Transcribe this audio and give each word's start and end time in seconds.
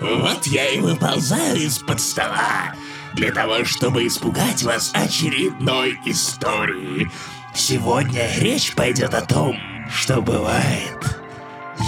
Вот 0.00 0.46
я 0.46 0.70
и 0.70 0.80
выползаю 0.80 1.56
из-под 1.56 2.00
стола 2.00 2.74
для 3.12 3.32
того, 3.32 3.64
чтобы 3.64 4.06
испугать 4.06 4.62
вас 4.62 4.90
очередной 4.94 5.98
историей. 6.06 7.10
Сегодня 7.54 8.30
речь 8.38 8.74
пойдет 8.74 9.12
о 9.12 9.20
том, 9.20 9.56
что 9.92 10.22
бывает, 10.22 11.19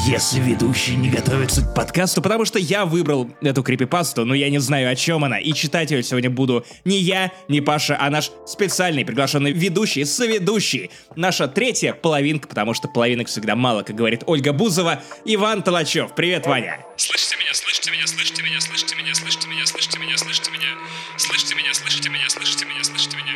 если 0.06 0.40
ведущий 0.40 0.96
не 0.96 1.10
готовится 1.10 1.62
к 1.62 1.74
подкасту, 1.74 2.22
потому 2.22 2.44
что 2.44 2.58
я 2.58 2.86
выбрал 2.86 3.30
эту 3.40 3.62
крипипасту, 3.62 4.24
но 4.24 4.34
я 4.34 4.48
не 4.50 4.58
знаю, 4.58 4.90
о 4.90 4.96
чем 4.96 5.24
она, 5.24 5.38
и 5.38 5.52
читать 5.52 5.90
ее 5.90 6.02
сегодня 6.02 6.30
буду 6.30 6.64
не 6.84 6.98
я, 6.98 7.30
не 7.48 7.60
Паша, 7.60 7.96
а 8.00 8.10
наш 8.10 8.30
специальный 8.46 9.04
приглашенный 9.04 9.52
ведущий, 9.52 10.04
соведущий, 10.04 10.90
наша 11.14 11.46
третья 11.46 11.92
половинка, 11.92 12.48
потому 12.48 12.74
что 12.74 12.88
половинок 12.88 13.28
всегда 13.28 13.54
мало, 13.54 13.82
как 13.82 13.96
говорит 13.96 14.22
Ольга 14.26 14.52
Бузова, 14.52 15.02
Иван 15.24 15.62
Толачев. 15.62 16.14
Привет, 16.14 16.46
Ваня. 16.46 16.84
Слышите 16.96 17.36
меня, 17.36 17.54
слышите 17.54 17.90
меня, 17.90 18.06
слышите 18.06 18.42
меня, 18.42 18.60
слышите 18.60 18.96
меня, 18.96 19.14
слышите 19.14 19.48
меня, 19.48 19.66
слышите 19.66 19.98
меня, 19.98 20.16
слышите 20.16 20.50
меня, 20.50 20.74
слышите 21.16 21.54
меня, 21.54 21.74
слышите 21.74 22.08
меня, 22.08 22.28
слышите 22.28 22.64
меня, 22.64 22.84
слышите 22.84 23.16
меня. 23.16 23.32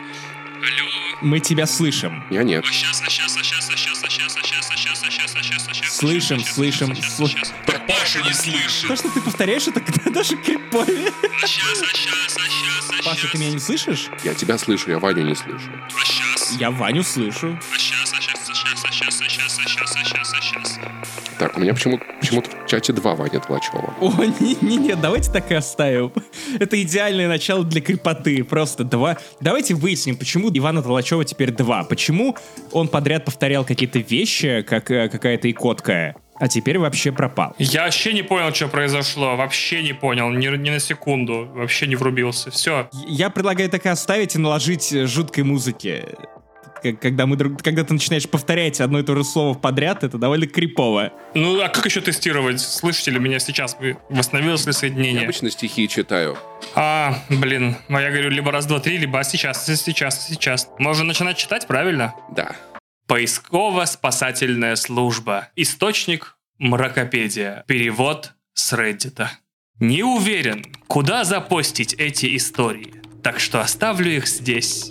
Алло. 0.56 1.18
Мы 1.20 1.40
тебя 1.40 1.66
слышим. 1.66 2.24
Я 2.30 2.42
нет. 2.42 2.64
А 2.66 2.72
сейчас, 2.72 3.02
а 3.04 3.10
сейчас, 3.10 3.36
а 3.36 3.42
сейчас, 3.42 3.65
Слышим, 6.00 6.40
слышим, 6.44 6.94
слышим. 7.02 7.38
Паша 7.88 8.20
не 8.22 8.32
слышит. 8.34 8.86
То, 8.86 8.96
что 8.96 9.08
ты 9.10 9.20
повторяешь, 9.22 9.66
это 9.66 9.80
когда 9.80 10.10
даже 10.10 10.36
крипове. 10.36 11.10
А 11.42 11.46
сейчас, 11.46 11.80
а 11.82 11.86
сейчас, 11.96 12.36
а 12.36 12.40
сейчас, 12.50 13.00
а 13.00 13.02
Паша, 13.02 13.28
ты 13.28 13.38
меня 13.38 13.50
не 13.52 13.58
слышишь? 13.58 14.08
Я 14.22 14.34
тебя 14.34 14.58
слышу, 14.58 14.90
я 14.90 14.98
Ваню 14.98 15.22
не 15.24 15.34
слышу. 15.34 15.70
А 15.86 16.04
сейчас, 16.04 16.52
Я 16.60 16.70
Ваню 16.70 17.02
слышу. 17.02 17.58
а 17.74 17.78
сейчас, 17.78 18.05
Так, 21.38 21.56
у 21.56 21.60
меня 21.60 21.74
почему- 21.74 22.00
почему-то 22.20 22.50
в 22.50 22.66
чате 22.66 22.92
два 22.94 23.14
Ваня 23.14 23.40
Тлачева. 23.40 23.94
О, 24.00 24.12
не-не-не, 24.40 24.94
давайте 24.96 25.30
так 25.30 25.50
и 25.50 25.54
оставим. 25.54 26.10
Это 26.58 26.80
идеальное 26.82 27.28
начало 27.28 27.62
для 27.64 27.80
крепоты. 27.82 28.42
Просто 28.42 28.84
два. 28.84 29.18
Давайте 29.40 29.74
выясним, 29.74 30.16
почему 30.16 30.50
Ивана 30.52 30.82
Толачева 30.82 31.24
теперь 31.26 31.50
два. 31.50 31.84
Почему 31.84 32.36
он 32.72 32.88
подряд 32.88 33.24
повторял 33.26 33.64
какие-то 33.64 33.98
вещи, 33.98 34.62
как 34.62 34.90
э, 34.90 35.08
какая-то 35.10 35.50
икотка, 35.50 36.14
а 36.38 36.48
теперь 36.48 36.78
вообще 36.78 37.12
пропал. 37.12 37.54
Я 37.58 37.84
вообще 37.84 38.12
не 38.14 38.22
понял, 38.22 38.54
что 38.54 38.68
произошло. 38.68 39.36
Вообще 39.36 39.82
не 39.82 39.92
понял. 39.92 40.30
Ни, 40.30 40.46
ни 40.56 40.70
на 40.70 40.78
секунду. 40.80 41.48
Вообще 41.54 41.86
не 41.86 41.96
врубился. 41.96 42.50
Все. 42.50 42.88
Я 43.08 43.28
предлагаю 43.28 43.68
так 43.68 43.84
и 43.84 43.88
оставить 43.90 44.34
и 44.34 44.38
наложить 44.38 44.90
жуткой 45.06 45.44
музыки. 45.44 46.02
Когда, 46.92 47.26
мы 47.26 47.36
друг, 47.36 47.62
когда 47.62 47.84
ты 47.84 47.92
начинаешь 47.94 48.28
повторять 48.28 48.80
одно 48.80 48.98
и 49.00 49.02
то 49.02 49.14
же 49.16 49.24
слово 49.24 49.54
подряд, 49.56 50.04
это 50.04 50.18
довольно 50.18 50.46
крипово. 50.46 51.12
Ну, 51.34 51.60
а 51.60 51.68
как 51.68 51.84
еще 51.86 52.00
тестировать? 52.00 52.60
Слышите 52.60 53.10
ли 53.10 53.18
меня 53.18 53.38
сейчас? 53.38 53.76
Вы- 53.80 53.96
Восстановилось 54.08 54.62
ли 54.66 54.70
Я 54.70 54.72
соединение? 54.72 55.24
обычно 55.24 55.50
стихи 55.50 55.88
читаю. 55.88 56.36
А, 56.74 57.22
блин. 57.28 57.76
Ну, 57.88 57.98
я 57.98 58.10
говорю 58.10 58.30
либо 58.30 58.50
раз, 58.52 58.66
два, 58.66 58.80
три, 58.80 58.96
либо 58.98 59.18
а 59.20 59.24
сейчас, 59.24 59.64
сейчас, 59.66 60.28
сейчас. 60.28 60.68
Можно 60.78 61.04
начинать 61.04 61.36
читать, 61.36 61.66
правильно? 61.66 62.14
Да. 62.34 62.56
Поисково-спасательная 63.08 64.76
служба. 64.76 65.48
Источник 65.56 66.36
Мракопедия. 66.58 67.64
Перевод 67.66 68.32
с 68.54 68.72
Reddit. 68.72 69.26
Не 69.78 70.02
уверен, 70.02 70.64
куда 70.86 71.24
запостить 71.24 71.92
эти 71.94 72.34
истории, 72.36 72.94
так 73.22 73.40
что 73.40 73.60
оставлю 73.60 74.10
их 74.16 74.26
здесь. 74.26 74.90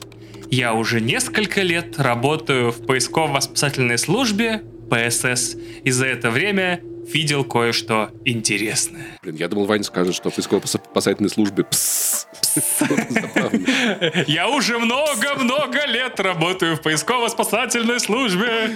Я 0.50 0.74
уже 0.74 1.02
несколько 1.02 1.62
лет 1.62 2.00
работаю 2.00 2.72
в 2.72 2.86
поисково-спасательной 2.86 3.98
службе 3.98 4.64
ПСС, 4.90 5.56
и 5.84 5.92
за 5.92 6.06
это 6.06 6.30
время 6.30 6.82
видел 7.12 7.44
кое-что 7.44 8.12
интересное. 8.26 9.18
Блин, 9.22 9.36
я 9.36 9.48
думал, 9.48 9.66
Ваня 9.66 9.84
скажет, 9.84 10.16
что 10.16 10.30
в 10.30 10.36
поисково-спасательной 10.36 11.30
службе 11.30 11.64
пс. 11.64 12.28
Я 14.28 14.48
уже 14.50 14.80
много-много 14.80 15.86
лет 15.86 16.20
работаю 16.20 16.76
в 16.76 16.82
поисково-спасательной 16.82 18.00
службе. 18.00 18.72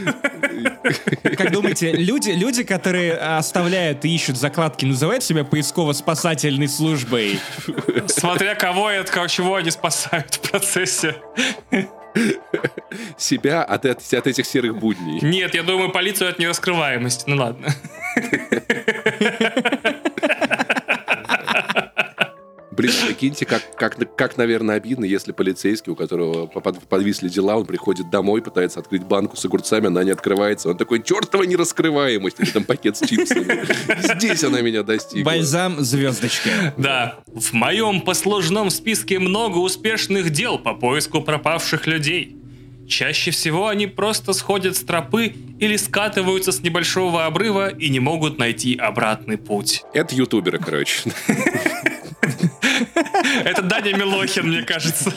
Как 1.38 1.52
думаете, 1.52 1.92
люди, 1.94 2.32
люди, 2.32 2.64
которые 2.64 3.14
оставляют 3.14 4.06
и 4.06 4.14
ищут 4.14 4.38
закладки, 4.38 4.86
называют 4.86 5.24
себя 5.24 5.44
поисково-спасательной 5.44 6.68
службой? 6.68 7.40
Смотря 8.08 8.56
кого 8.56 8.92
и 8.92 8.98
от 8.98 9.10
кого- 9.10 9.28
чего 9.28 9.56
они 9.56 9.72
спасают 9.72 10.34
в 10.36 10.50
процессе. 10.52 11.16
Себя 13.18 13.64
от, 13.64 13.86
эт- 13.86 14.18
от 14.18 14.28
этих 14.28 14.46
серых 14.46 14.78
будней. 14.78 15.20
Нет, 15.22 15.54
я 15.54 15.62
думаю, 15.64 15.92
полицию 15.92 16.30
от 16.32 16.40
нераскрываемости. 16.40 17.24
Ну 17.28 17.36
ладно. 17.38 17.68
Прикиньте, 22.82 23.46
как, 23.46 23.76
как, 23.76 24.16
как, 24.16 24.38
наверное, 24.38 24.76
обидно, 24.76 25.06
если 25.06 25.32
полицейский, 25.32 25.92
у 25.92 25.96
которого 25.96 26.48
подвисли 26.48 27.30
дела, 27.30 27.58
он 27.58 27.66
приходит 27.66 28.10
домой, 28.10 28.42
пытается 28.42 28.80
открыть 28.80 29.04
банку 29.04 29.36
с 29.36 29.46
огурцами, 29.46 29.88
она 29.88 30.04
не 30.04 30.12
открывается. 30.12 30.70
Он 30.70 30.78
такой, 30.78 31.04
чертова 31.04 31.44
нераскрываемость, 31.44 32.40
или 32.40 32.50
там 32.50 32.64
пакет 32.64 32.98
с 32.98 33.08
чипсами. 33.08 34.16
Здесь 34.16 34.44
она 34.44 34.62
меня 34.62 34.84
достигла. 34.84 35.26
Бальзам 35.26 35.80
звездочка. 35.82 36.74
Да, 36.78 37.20
в 37.28 37.54
моем 37.54 38.02
послужном 38.02 38.70
списке 38.70 39.20
много 39.20 39.58
успешных 39.58 40.30
дел 40.30 40.58
по 40.58 40.74
поиску 40.74 41.22
пропавших 41.22 41.88
людей. 41.88 42.36
Чаще 42.88 43.30
всего 43.30 43.68
они 43.68 43.86
просто 43.86 44.34
сходят 44.34 44.76
с 44.76 44.80
тропы 44.80 45.36
или 45.60 45.76
скатываются 45.76 46.52
с 46.52 46.62
небольшого 46.62 47.26
обрыва 47.26 47.70
и 47.70 47.88
не 47.90 48.00
могут 48.00 48.40
найти 48.40 48.76
обратный 48.76 49.38
путь. 49.38 49.84
Это 49.94 50.16
ютуберы, 50.16 50.58
короче. 50.58 51.12
Это 53.44 53.62
Даня 53.62 53.96
Милохин, 53.96 54.48
мне 54.48 54.62
кажется. 54.64 55.12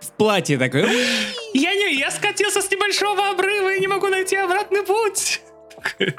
В 0.00 0.10
платье 0.16 0.58
такой. 0.58 0.84
«Уи!» 0.84 1.06
Я 1.54 1.74
не, 1.74 1.98
я 1.98 2.10
скатился 2.10 2.60
с 2.60 2.70
небольшого 2.70 3.30
обрыва 3.30 3.74
и 3.74 3.80
не 3.80 3.86
могу 3.86 4.08
найти 4.08 4.36
обратный 4.36 4.82
путь. 4.82 5.40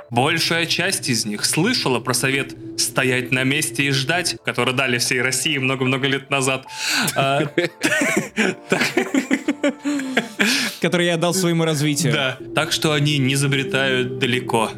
Большая 0.09 0.65
часть 0.65 1.09
из 1.09 1.25
них 1.25 1.43
слышала 1.45 1.99
про 1.99 2.13
совет 2.13 2.55
стоять 2.77 3.31
на 3.31 3.43
месте 3.43 3.83
и 3.83 3.91
ждать, 3.91 4.37
который 4.45 4.73
дали 4.73 4.97
всей 4.97 5.21
России 5.21 5.57
много-много 5.57 6.07
лет 6.07 6.29
назад. 6.29 6.65
А, 7.15 7.41
который 10.81 11.07
я 11.07 11.17
дал 11.17 11.33
своему 11.33 11.65
развитию. 11.65 12.13
Да, 12.13 12.37
так 12.53 12.71
что 12.71 12.93
они 12.93 13.17
не 13.17 13.35
забретают 13.35 14.19
далеко. 14.19 14.71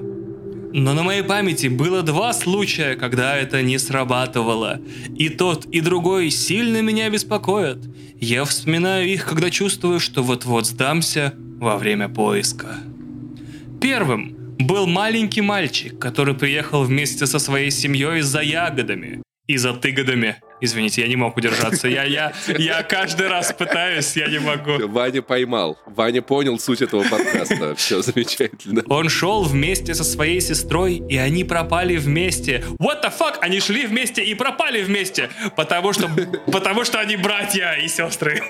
Но 0.77 0.93
на 0.93 1.01
моей 1.01 1.23
памяти 1.23 1.69
было 1.69 2.03
два 2.03 2.33
случая, 2.33 2.95
когда 2.95 3.35
это 3.35 3.63
не 3.63 3.79
срабатывало. 3.79 4.79
И 5.17 5.29
тот, 5.29 5.65
и 5.65 5.81
другой 5.81 6.29
сильно 6.29 6.83
меня 6.83 7.09
беспокоят. 7.09 7.79
Я 8.21 8.45
вспоминаю 8.45 9.07
их, 9.07 9.25
когда 9.25 9.49
чувствую, 9.49 9.99
что 9.99 10.21
вот-вот 10.21 10.67
сдамся 10.67 11.33
во 11.59 11.79
время 11.79 12.09
поиска. 12.09 12.75
Первым 13.81 14.35
был 14.59 14.85
маленький 14.85 15.41
мальчик, 15.41 15.97
который 15.97 16.35
приехал 16.35 16.83
вместе 16.83 17.25
со 17.25 17.39
своей 17.39 17.71
семьей 17.71 18.21
за 18.21 18.41
ягодами. 18.41 19.23
И 19.47 19.57
за 19.57 19.73
тыгодами. 19.73 20.35
Извините, 20.59 21.01
я 21.01 21.07
не 21.07 21.15
мог 21.15 21.37
удержаться. 21.37 21.87
Я, 21.87 22.03
я, 22.03 22.33
я 22.57 22.83
каждый 22.83 23.27
раз 23.27 23.53
пытаюсь, 23.53 24.15
я 24.15 24.27
не 24.27 24.39
могу. 24.39 24.87
Ваня 24.87 25.21
поймал. 25.21 25.77
Ваня 25.85 26.21
понял 26.21 26.57
суть 26.59 26.81
этого 26.81 27.03
подкаста. 27.03 27.75
Все 27.75 28.01
замечательно. 28.01 28.83
Он 28.89 29.09
шел 29.09 29.43
вместе 29.43 29.93
со 29.93 30.03
своей 30.03 30.41
сестрой, 30.41 30.95
и 31.09 31.17
они 31.17 31.43
пропали 31.43 31.97
вместе. 31.97 32.63
What 32.79 33.03
the 33.03 33.13
fuck? 33.17 33.35
Они 33.41 33.59
шли 33.59 33.85
вместе 33.85 34.23
и 34.23 34.33
пропали 34.33 34.81
вместе, 34.81 35.29
потому 35.55 35.93
что, 35.93 36.09
потому 36.51 36.83
что 36.85 36.99
они 36.99 37.17
братья 37.17 37.73
и 37.73 37.87
сестры. 37.87 38.41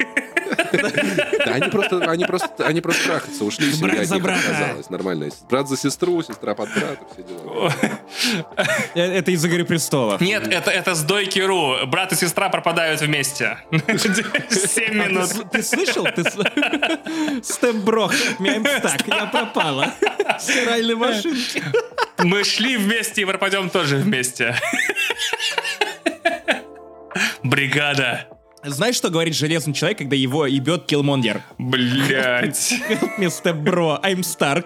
Да, 1.45 1.53
они 1.53 1.69
просто, 1.69 1.97
они 2.11 2.25
просто, 2.25 2.65
они 2.65 2.81
просто 2.81 3.03
трахаться 3.05 3.43
ушли, 3.43 3.71
семья 3.71 3.87
Брат 3.93 4.01
от 4.01 4.07
за 4.07 4.13
них 4.15 4.23
брата. 4.23 4.39
отказалась. 4.39 4.89
Нормально. 4.89 5.29
Брат 5.49 5.67
за 5.69 5.77
сестру, 5.77 6.21
сестра 6.23 6.53
под 6.55 6.69
брата, 6.73 6.99
все 7.13 7.23
дела. 7.23 7.73
Э, 8.95 9.01
Это 9.01 9.31
из 9.31 9.43
«Игры 9.45 9.63
престолов». 9.65 10.21
Нет, 10.21 10.47
это, 10.47 10.71
это 10.71 10.95
с 10.95 11.03
Дойки.ру. 11.03 11.85
Брат 11.87 12.11
и 12.11 12.15
сестра 12.15 12.49
пропадают 12.49 13.01
вместе. 13.01 13.57
Семь 13.71 15.01
А 15.01 15.03
ты, 15.05 15.09
минут. 15.09 15.51
ты 15.51 15.63
слышал? 15.63 16.05
Ты 16.15 16.23
с- 16.23 16.37
Степ-брох, 17.53 18.13
мямстак, 18.39 19.07
я 19.07 19.25
пропала. 19.25 19.93
Стиральной 20.39 20.95
машинке. 20.95 21.63
Мы 22.19 22.43
шли 22.43 22.77
вместе 22.77 23.21
и 23.21 23.25
пропадем 23.25 23.69
тоже 23.69 23.97
вместе. 23.97 24.55
Бригада. 27.43 28.27
Знаешь, 28.67 28.95
что 28.95 29.09
говорит 29.09 29.33
железный 29.35 29.73
человек, 29.73 29.97
когда 29.99 30.15
его 30.15 30.45
ебет 30.45 30.85
Киллмонгер? 30.85 31.41
Блять. 31.57 32.73
Вместо 33.17 33.53
бро, 33.53 33.99
I'm 34.03 34.19
Stark. 34.19 34.65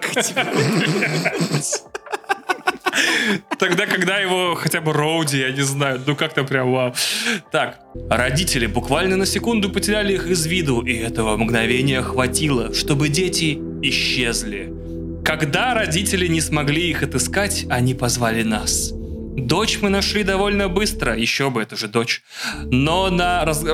Тогда, 3.58 3.86
когда 3.86 4.18
его 4.18 4.54
хотя 4.54 4.80
бы 4.80 4.92
Роуди, 4.92 5.38
я 5.38 5.50
не 5.50 5.62
знаю, 5.62 6.02
ну 6.06 6.16
как-то 6.16 6.44
прям 6.44 6.72
вау. 6.72 6.94
Так, 7.50 7.80
родители 8.10 8.66
буквально 8.66 9.16
на 9.16 9.24
секунду 9.24 9.70
потеряли 9.70 10.14
их 10.14 10.26
из 10.26 10.44
виду, 10.46 10.80
и 10.82 10.94
этого 10.94 11.36
мгновения 11.36 12.02
хватило, 12.02 12.74
чтобы 12.74 13.08
дети 13.08 13.58
исчезли. 13.82 14.72
Когда 15.24 15.74
родители 15.74 16.26
не 16.26 16.40
смогли 16.40 16.90
их 16.90 17.02
отыскать, 17.02 17.66
они 17.70 17.94
позвали 17.94 18.42
нас. 18.42 18.92
Дочь 19.36 19.78
мы 19.80 19.88
нашли 19.88 20.24
довольно 20.24 20.68
быстро, 20.68 21.16
еще 21.16 21.48
бы, 21.48 21.62
это 21.62 21.74
же 21.76 21.88
дочь. 21.88 22.22
Но 22.64 23.08
на, 23.08 23.44
раз... 23.44 23.64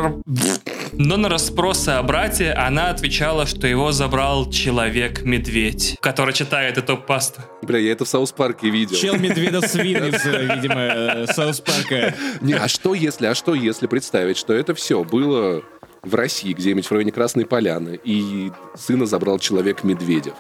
Но 0.93 1.17
на 1.17 1.29
расспросы 1.29 1.91
о 1.91 2.03
брате 2.03 2.53
она 2.53 2.91
отвечала, 2.91 3.45
что 3.45 3.67
его 3.67 3.91
забрал 3.91 4.51
человек-медведь, 4.51 5.99
который 6.01 6.33
читает 6.33 6.79
эту 6.79 6.97
пасту. 6.97 7.43
Бля, 7.63 7.79
я 7.79 7.93
это 7.93 8.05
в 8.05 8.09
Саус 8.09 8.33
Парке 8.33 8.71
видел. 8.71 8.97
Чел 8.97 9.17
медведа 9.17 9.61
свин 9.67 10.05
из, 10.15 10.25
видимо, 10.25 10.81
э, 10.81 11.27
Саус 11.27 11.61
Парка. 11.61 12.15
Не, 12.41 12.55
а 12.55 12.69
что 12.69 12.95
если, 12.95 13.27
а 13.27 13.35
что 13.35 13.55
если 13.55 13.87
представить, 13.87 14.37
что 14.37 14.53
это 14.53 14.75
все 14.75 15.03
было 15.03 15.63
в 16.03 16.15
России, 16.15 16.53
где-нибудь 16.53 16.87
в 16.87 16.93
районе 16.93 17.13
Красной 17.13 17.47
Поляны, 17.47 17.99
и 18.03 18.53
сына 18.77 19.07
забрал 19.07 19.39
человек-медведев? 19.39 20.35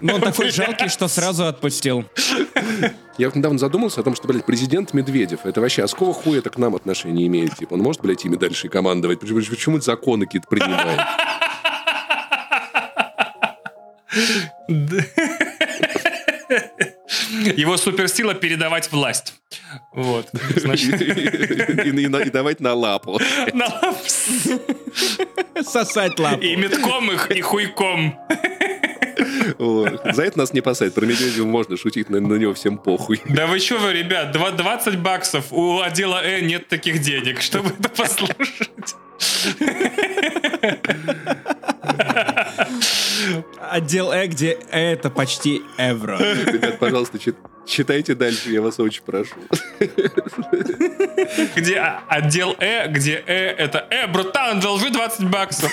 Ну, 0.00 0.14
он 0.14 0.20
такой 0.20 0.50
жалкий, 0.50 0.88
что 0.88 1.08
сразу 1.08 1.46
отпустил. 1.46 2.04
Я 3.18 3.28
вот 3.28 3.36
недавно 3.36 3.58
задумался 3.58 4.00
о 4.00 4.04
том, 4.04 4.14
что, 4.14 4.28
блядь, 4.28 4.44
президент 4.44 4.92
Медведев, 4.94 5.40
это 5.44 5.60
вообще, 5.60 5.82
а 5.84 5.88
с 5.88 5.92
какого 5.92 6.12
хуя 6.14 6.38
это 6.38 6.50
к 6.50 6.58
нам 6.58 6.74
отношения 6.74 7.26
имеет? 7.26 7.56
Типа, 7.56 7.74
он 7.74 7.80
может, 7.80 8.00
блядь, 8.02 8.24
ими 8.24 8.36
дальше 8.36 8.66
и 8.66 8.70
командовать? 8.70 9.20
Почему, 9.20 9.40
почему 9.40 9.80
законы 9.80 10.26
какие-то 10.26 10.48
принимает? 10.48 11.00
Его 17.56 17.76
суперсила 17.76 18.34
передавать 18.34 18.90
власть. 18.92 19.34
Вот. 19.92 20.28
Значит, 20.56 21.00
И, 21.00 21.04
и- 21.04 22.04
и 22.06 22.30
давать 22.30 22.60
на 22.60 22.74
лапу. 22.74 23.18
на 23.52 23.66
лап- 23.66 23.96
Сосать 25.64 26.18
лапу. 26.18 26.40
и 26.42 26.56
метком 26.56 27.10
их, 27.10 27.30
и 27.30 27.40
хуйком. 27.40 28.18
За 29.58 30.22
это 30.22 30.38
нас 30.38 30.52
не 30.52 30.60
посадят. 30.60 30.94
Про 30.94 31.06
Медведева 31.06 31.46
можно 31.46 31.76
шутить, 31.76 32.10
на, 32.10 32.20
на 32.20 32.34
него 32.34 32.54
всем 32.54 32.78
похуй. 32.78 33.20
Да 33.28 33.46
вы 33.46 33.58
что 33.58 33.78
вы, 33.78 33.92
ребят, 33.92 34.32
два- 34.32 34.50
20 34.50 34.98
баксов. 34.98 35.46
У 35.52 35.80
отдела 35.80 36.20
Э 36.24 36.40
нет 36.40 36.68
таких 36.68 37.00
денег, 37.00 37.40
чтобы 37.40 37.70
это 37.78 37.88
послушать. 37.88 38.94
Отдел 43.70 44.12
Э, 44.12 44.26
где 44.26 44.58
Э 44.70 44.92
это 44.92 45.10
почти 45.10 45.62
евро. 45.78 46.18
Ребят, 46.18 46.78
пожалуйста, 46.78 47.18
чит- 47.18 47.36
читайте 47.66 48.14
дальше, 48.14 48.50
я 48.50 48.60
вас 48.62 48.78
очень 48.78 49.02
прошу. 49.02 49.34
Где 51.56 51.76
а, 51.78 52.02
отдел 52.08 52.54
Э, 52.60 52.88
где 52.88 53.22
Э 53.26 53.34
это 53.50 53.86
Э, 53.90 54.06
братан, 54.06 54.60
должи 54.60 54.90
20 54.90 55.24
баксов. 55.28 55.70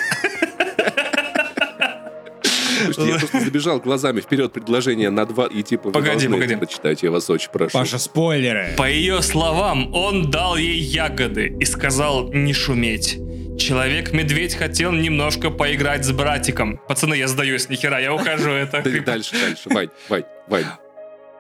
Слушайте, 2.86 3.12
я 3.14 3.20
просто 3.20 3.40
забежал 3.40 3.80
глазами 3.80 4.22
вперед 4.22 4.52
предложение 4.54 5.10
на 5.10 5.26
два, 5.26 5.48
и 5.48 5.64
типа 5.64 5.92
Погоди, 5.92 6.28
погоди. 6.28 6.54
это 6.54 6.58
прочитать, 6.58 7.04
я 7.04 7.12
вас 7.12 7.30
очень 7.30 7.50
прошу. 7.52 7.72
Паша, 7.74 7.98
спойлеры. 7.98 8.74
По 8.78 8.90
ее 8.90 9.22
словам, 9.22 9.94
он 9.94 10.30
дал 10.32 10.58
ей 10.58 10.80
ягоды 10.80 11.56
и 11.60 11.66
сказал 11.66 12.32
не 12.34 12.54
шуметь. 12.54 13.20
Человек-медведь 13.58 14.56
хотел 14.56 14.92
немножко 14.92 15.50
поиграть 15.52 16.06
с 16.06 16.12
братиком. 16.12 16.80
Пацаны, 16.88 17.16
я 17.16 17.28
сдаюсь, 17.28 17.70
нихера, 17.70 18.00
я 18.00 18.14
ухожу. 18.14 18.50
Это 18.52 18.82
Дальше, 19.06 19.36
дальше. 19.40 19.70
Вань, 19.70 19.90
Вань, 20.10 20.24
Вань. 20.48 20.66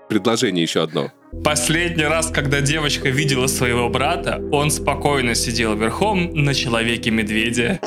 Предложение 0.09 0.61
еще 0.61 0.83
одно. 0.83 1.11
Последний 1.43 2.03
раз, 2.03 2.29
когда 2.29 2.61
девочка 2.61 3.09
видела 3.09 3.47
своего 3.47 3.89
брата, 3.89 4.39
он 4.51 4.69
спокойно 4.69 5.33
сидел 5.33 5.75
верхом 5.75 6.31
на 6.35 6.53
человеке-медведе. 6.53 7.79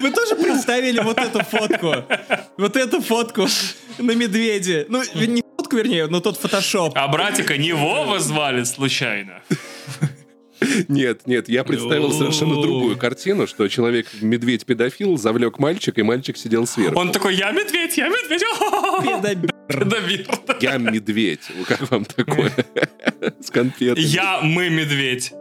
Вы 0.00 0.10
тоже 0.10 0.34
представили 0.36 1.00
вот 1.00 1.18
эту 1.18 1.40
фотку? 1.44 1.94
Вот 2.56 2.76
эту 2.76 3.00
фотку 3.00 3.46
на 3.98 4.12
медведе. 4.12 4.86
Ну, 4.88 5.02
не 5.14 5.42
фотку, 5.56 5.76
вернее, 5.76 6.06
но 6.06 6.20
тот 6.20 6.38
фотошоп. 6.38 6.92
А 6.96 7.06
братика 7.08 7.56
не 7.56 7.72
Вова 7.72 8.18
звали 8.18 8.64
случайно. 8.64 9.42
Нет, 10.88 11.26
нет, 11.26 11.48
я 11.48 11.64
представил 11.64 12.12
совершенно 12.12 12.60
другую 12.60 12.96
картину, 12.98 13.46
что 13.46 13.66
человек-медведь-педофил 13.68 15.16
завлек 15.16 15.58
мальчика, 15.58 16.00
и 16.00 16.04
мальчик 16.04 16.36
сидел 16.36 16.66
сверху. 16.66 16.98
Он 16.98 17.12
такой, 17.12 17.34
я 17.34 17.50
медведь, 17.50 17.96
я 17.96 18.08
медведь. 18.08 18.44
Педобир. 19.68 20.26
Я 20.60 20.76
медведь. 20.76 21.40
Ну, 21.56 21.64
Как 21.64 21.90
вам 21.90 22.04
такое? 22.04 22.52
С 23.40 23.50
конфетами. 23.50 24.04
Я, 24.04 24.40
мы, 24.42 24.68
медведь. 24.68 25.32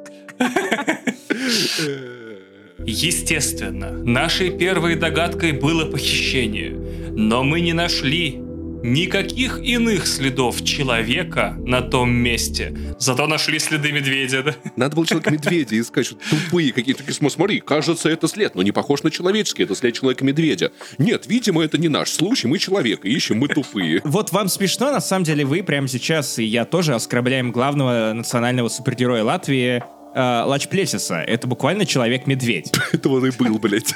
Естественно, 2.85 3.91
нашей 3.91 4.49
первой 4.51 4.95
догадкой 4.95 5.51
было 5.51 5.85
похищение, 5.85 6.71
но 7.11 7.43
мы 7.43 7.61
не 7.61 7.73
нашли 7.73 8.39
никаких 8.81 9.59
иных 9.61 10.07
следов 10.07 10.63
человека 10.63 11.55
на 11.65 11.81
том 11.81 12.11
месте. 12.11 12.73
Зато 12.97 13.27
нашли 13.27 13.59
следы 13.59 13.91
медведя. 13.91 14.41
да? 14.41 14.55
Надо 14.77 14.95
было 14.95 15.05
человека-медведя 15.05 15.79
искать, 15.81 16.05
что 16.05 16.15
тупые 16.29 16.71
какие-то. 16.71 17.03
«См- 17.11 17.29
Смотри, 17.29 17.59
кажется, 17.59 18.07
это 18.09 18.29
след, 18.29 18.55
но 18.55 18.63
не 18.63 18.71
похож 18.71 19.03
на 19.03 19.11
человеческий, 19.11 19.63
это 19.63 19.75
след 19.75 19.95
человека-медведя. 19.95 20.71
Нет, 20.97 21.25
видимо, 21.27 21.61
это 21.63 21.77
не 21.77 21.89
наш 21.89 22.09
случай, 22.11 22.47
мы 22.47 22.57
человека 22.57 23.05
ищем, 23.07 23.37
мы 23.39 23.49
тупые. 23.49 23.99
Вот 24.05 24.31
вам 24.31 24.47
смешно, 24.47 24.91
на 24.91 25.01
самом 25.01 25.25
деле 25.25 25.43
вы 25.43 25.61
прямо 25.61 25.87
сейчас, 25.89 26.39
и 26.39 26.45
я 26.45 26.63
тоже, 26.63 26.95
оскорбляем 26.95 27.51
главного 27.51 28.13
национального 28.13 28.69
супергероя 28.69 29.23
Латвии, 29.25 29.83
э, 30.19 30.43
Лач 30.45 30.67
Плесиса. 30.67 31.15
Это 31.15 31.47
буквально 31.47 31.85
человек-медведь. 31.85 32.71
Это 32.91 33.09
он 33.09 33.25
и 33.25 33.31
был, 33.31 33.57
блядь. 33.59 33.93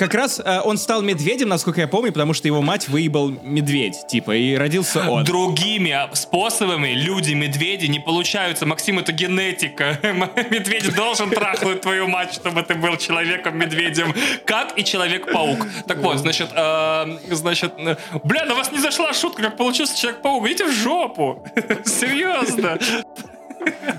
Как 0.00 0.14
раз 0.14 0.40
э, 0.42 0.60
он 0.64 0.78
стал 0.78 1.02
медведем, 1.02 1.50
насколько 1.50 1.82
я 1.82 1.86
помню, 1.86 2.10
потому 2.10 2.32
что 2.32 2.48
его 2.48 2.62
мать 2.62 2.88
выебал 2.88 3.28
медведь, 3.28 4.06
типа, 4.08 4.34
и 4.34 4.54
родился 4.54 5.06
он. 5.06 5.24
Другими 5.24 5.94
способами 6.14 6.94
люди-медведи 6.94 7.84
не 7.84 8.00
получаются. 8.00 8.64
Максим, 8.64 8.98
это 8.98 9.12
генетика. 9.12 9.98
Медведь 10.50 10.94
должен 10.94 11.28
трахнуть 11.28 11.82
твою 11.82 12.08
мать, 12.08 12.32
чтобы 12.32 12.62
ты 12.62 12.76
был 12.76 12.96
человеком-медведем. 12.96 14.14
Как 14.46 14.78
и 14.78 14.84
Человек-паук. 14.84 15.66
Так 15.86 15.98
вот, 15.98 16.16
значит, 16.16 16.48
э, 16.56 17.18
значит, 17.32 17.74
э, 17.76 17.96
бля, 18.24 18.46
на 18.46 18.54
вас 18.54 18.72
не 18.72 18.78
зашла 18.78 19.12
шутка, 19.12 19.42
как 19.42 19.58
получился 19.58 19.98
Человек-паук. 19.98 20.46
Идите 20.46 20.64
в 20.64 20.72
жопу. 20.72 21.44
Серьезно. 21.84 22.78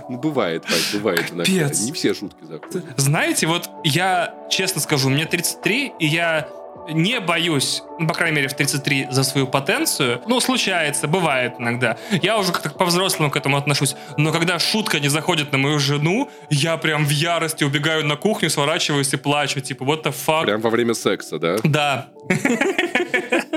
Ну, 0.09 0.17
бывает, 0.17 0.65
Вань, 0.69 0.81
бывает 0.93 1.31
иногда. 1.31 1.51
Не 1.51 1.91
все 1.91 2.13
шутки 2.13 2.43
заходят. 2.43 2.83
Знаете, 2.97 3.47
вот 3.47 3.69
я 3.83 4.35
честно 4.49 4.81
скажу, 4.81 5.09
мне 5.09 5.25
33, 5.25 5.93
и 5.99 6.05
я 6.05 6.49
не 6.89 7.19
боюсь, 7.19 7.83
ну, 7.99 8.07
по 8.07 8.13
крайней 8.13 8.37
мере, 8.37 8.47
в 8.47 8.53
33 8.53 9.07
за 9.11 9.23
свою 9.23 9.47
потенцию. 9.47 10.21
Ну, 10.27 10.39
случается, 10.39 11.07
бывает 11.07 11.53
иногда. 11.59 11.97
Я 12.21 12.37
уже 12.37 12.51
как-то 12.51 12.69
по-взрослому 12.71 13.29
к 13.29 13.35
этому 13.35 13.57
отношусь. 13.57 13.95
Но 14.17 14.31
когда 14.31 14.59
шутка 14.59 14.99
не 14.99 15.09
заходит 15.09 15.51
на 15.51 15.57
мою 15.57 15.79
жену, 15.79 16.29
я 16.49 16.77
прям 16.77 17.05
в 17.05 17.09
ярости 17.09 17.63
убегаю 17.63 18.05
на 18.05 18.15
кухню, 18.15 18.49
сворачиваюсь 18.49 19.13
и 19.13 19.17
плачу. 19.17 19.61
Типа, 19.61 19.83
what 19.83 20.03
the 20.03 20.13
fuck? 20.13 20.45
Прям 20.45 20.61
во 20.61 20.69
время 20.69 20.93
секса, 20.93 21.39
да? 21.39 21.57
Да. 21.63 22.09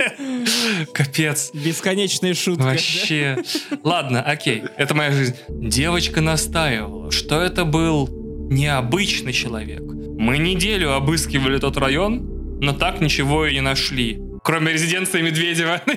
Капец. 0.92 1.50
Бесконечная 1.52 2.34
шутка. 2.34 2.64
Вообще. 2.64 3.42
Ладно, 3.82 4.22
окей, 4.22 4.62
это 4.76 4.94
моя 4.94 5.12
жизнь. 5.12 5.36
Девочка 5.48 6.20
настаивала, 6.20 7.10
что 7.10 7.40
это 7.40 7.64
был 7.64 8.08
необычный 8.50 9.32
человек. 9.32 9.82
Мы 9.82 10.38
неделю 10.38 10.92
обыскивали 10.92 11.58
тот 11.58 11.76
район, 11.76 12.58
но 12.60 12.72
так 12.72 13.00
ничего 13.00 13.46
и 13.46 13.54
не 13.54 13.60
нашли. 13.60 14.20
Кроме 14.42 14.72
резиденции 14.72 15.22
Медведева. 15.22 15.80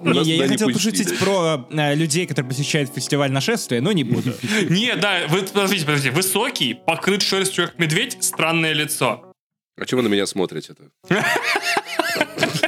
Не, 0.00 0.22
я, 0.22 0.44
не 0.44 0.48
хотел 0.48 0.68
пустили. 0.70 0.92
пошутить 0.92 1.18
про 1.18 1.66
э, 1.70 1.94
людей, 1.94 2.26
которые 2.26 2.48
посещают 2.48 2.90
фестиваль 2.94 3.30
нашествия, 3.30 3.80
но 3.80 3.92
не 3.92 4.04
буду. 4.04 4.32
Не, 4.70 4.94
да, 4.94 5.26
вы 5.28 5.42
подождите, 5.42 5.84
подождите. 5.84 6.14
Высокий, 6.14 6.74
покрыт 6.74 7.20
шерстью 7.20 7.66
как 7.66 7.78
медведь, 7.78 8.16
странное 8.20 8.72
лицо. 8.72 9.32
А 9.78 9.84
чего 9.84 10.00
вы 10.00 10.08
на 10.08 10.12
меня 10.12 10.26
смотрите 10.26 10.72
это? 10.72 11.22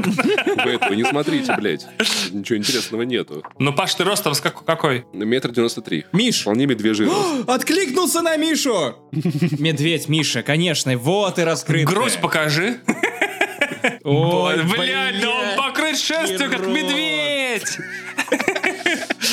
Вы 0.00 0.70
этого 0.72 0.92
не 0.94 1.04
смотрите, 1.04 1.54
блядь. 1.56 1.86
Ничего 2.32 2.58
интересного 2.58 3.02
нету. 3.02 3.42
Ну, 3.58 3.72
Паш, 3.72 3.94
ты 3.94 4.04
ростом 4.04 4.34
с 4.34 4.40
как- 4.40 4.64
какой? 4.64 5.04
Метр 5.12 5.50
девяносто 5.52 5.80
три. 5.82 6.04
Миш, 6.12 6.42
Вполне 6.42 6.66
медвежий 6.66 7.06
рост. 7.06 7.48
откликнулся 7.48 8.20
на 8.22 8.36
Мишу! 8.36 8.96
Медведь, 9.12 10.08
Миша, 10.08 10.42
конечно, 10.42 10.96
вот 10.96 11.38
и 11.38 11.42
раскрыт. 11.42 11.86
Грудь 11.86 12.18
покажи. 12.20 12.80
Ой, 14.04 14.62
Блядь, 14.64 15.20
да 15.20 15.30
он 15.30 15.56
покрыт 15.56 15.98
шерстью, 15.98 16.50
как 16.50 16.66
медведь. 16.66 17.78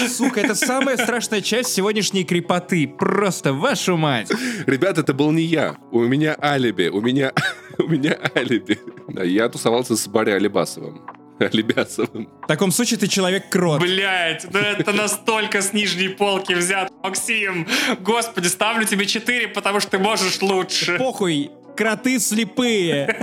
Сука, 0.10 0.40
это 0.42 0.56
самая 0.56 0.98
страшная 0.98 1.42
часть 1.42 1.74
сегодняшней 1.74 2.24
крепоты. 2.24 2.88
Просто 2.88 3.54
вашу 3.54 3.98
мать. 3.98 4.32
Ребят, 4.66 4.98
это 4.98 5.14
был 5.14 5.32
не 5.32 5.44
я. 5.44 5.78
У 5.92 6.00
меня 6.02 6.36
алиби. 6.42 6.88
У 6.88 7.02
меня... 7.02 7.32
У 7.86 7.90
меня 7.90 8.18
алиби. 8.36 8.80
Да, 9.08 9.24
Я 9.24 9.50
тусовался 9.50 9.96
с 9.96 10.08
Барри 10.08 10.32
Алибасовым. 10.32 11.02
Алибясовым. 11.40 12.30
В 12.44 12.48
таком 12.48 12.72
случае 12.72 13.00
ты 13.00 13.08
человек-крот. 13.08 13.82
Блять, 13.82 14.46
ну 14.52 14.60
это 14.60 14.92
настолько 14.94 15.62
с 15.62 15.74
нижней 15.74 16.10
полки 16.10 16.54
взят, 16.54 16.92
Максим. 17.04 17.68
Господи, 18.00 18.48
ставлю 18.48 18.86
тебе 18.86 19.06
4, 19.06 19.48
потому 19.50 19.80
что 19.80 19.92
ты 19.92 20.00
можешь 20.00 20.42
лучше. 20.42 20.98
Похуй, 20.98 21.50
кроты 21.76 22.20
слепые. 22.20 23.18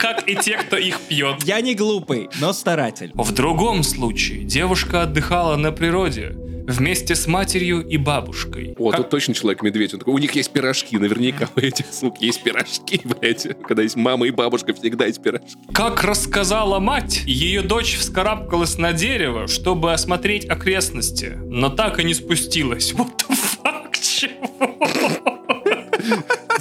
так 0.00 0.28
и 0.28 0.34
те, 0.36 0.58
кто 0.58 0.76
их 0.76 1.00
пьет. 1.00 1.42
Я 1.44 1.60
не 1.60 1.74
глупый, 1.74 2.28
но 2.40 2.52
старатель. 2.52 3.12
В 3.14 3.32
другом 3.32 3.82
случае 3.82 4.42
девушка 4.44 5.02
отдыхала 5.02 5.56
на 5.56 5.72
природе 5.72 6.34
вместе 6.66 7.14
с 7.14 7.26
матерью 7.26 7.86
и 7.86 7.96
бабушкой. 7.96 8.74
О, 8.78 8.90
Как- 8.90 9.00
тут 9.00 9.10
точно 9.10 9.34
человек-медведь. 9.34 9.94
Он 9.94 10.00
такой, 10.00 10.14
у 10.14 10.18
них 10.18 10.32
есть 10.34 10.50
пирожки, 10.52 10.96
наверняка 10.98 11.48
у 11.56 11.60
этих 11.60 11.86
сук 11.92 12.18
есть 12.20 12.42
пирожки, 12.42 13.00
блядь. 13.04 13.46
Когда 13.66 13.82
есть 13.82 13.96
мама 13.96 14.26
и 14.26 14.30
бабушка, 14.30 14.72
всегда 14.74 15.06
есть 15.06 15.22
пирожки. 15.22 15.56
Как 15.72 16.02
рассказала 16.04 16.78
мать, 16.78 17.22
ее 17.26 17.62
дочь 17.62 17.96
вскарабкалась 17.96 18.78
на 18.78 18.92
дерево, 18.92 19.46
чтобы 19.48 19.92
осмотреть 19.92 20.48
окрестности, 20.48 21.38
но 21.44 21.68
так 21.70 21.98
и 22.00 22.04
не 22.04 22.14
спустилась. 22.14 22.92
What 22.92 23.10
the 23.28 23.36
fuck? 23.62 23.92
Чего? 24.02 24.50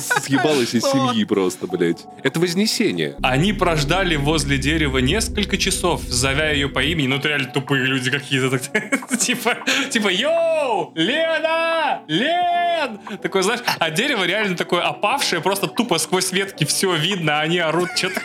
Съебалась 0.22 0.74
из 0.74 0.84
семьи 0.84 1.24
просто, 1.24 1.68
блядь. 1.68 2.06
Это 2.24 2.40
вознесение. 2.40 3.16
Они 3.22 3.54
прождали 3.54 4.16
возле 4.16 4.58
дерева 4.58 5.00
несколько 5.00 5.58
часов, 5.58 6.02
зовя 6.04 6.52
ее 6.52 6.70
по 6.70 6.84
имени. 6.84 7.08
Ну, 7.08 7.18
это 7.18 7.30
реально 7.30 7.52
тупые 7.52 7.86
люди 7.86 8.10
какие-то. 8.10 8.60
Типа, 9.18 9.58
типа, 9.90 10.10
йоу, 10.10 10.92
Лена, 10.96 12.02
Лен! 12.08 13.00
Такой, 13.22 13.44
знаешь, 13.44 13.62
а 13.80 13.90
дерево 13.92 14.26
реально 14.26 14.56
такое 14.56 14.82
опавшее, 14.82 15.42
просто 15.42 15.68
тупо 15.68 15.98
сквозь 15.98 16.32
ветки 16.32 16.64
все 16.64 16.96
видно, 16.96 17.40
а 17.40 17.42
они 17.42 17.60
орут 17.60 17.90
что-то. 17.96 18.22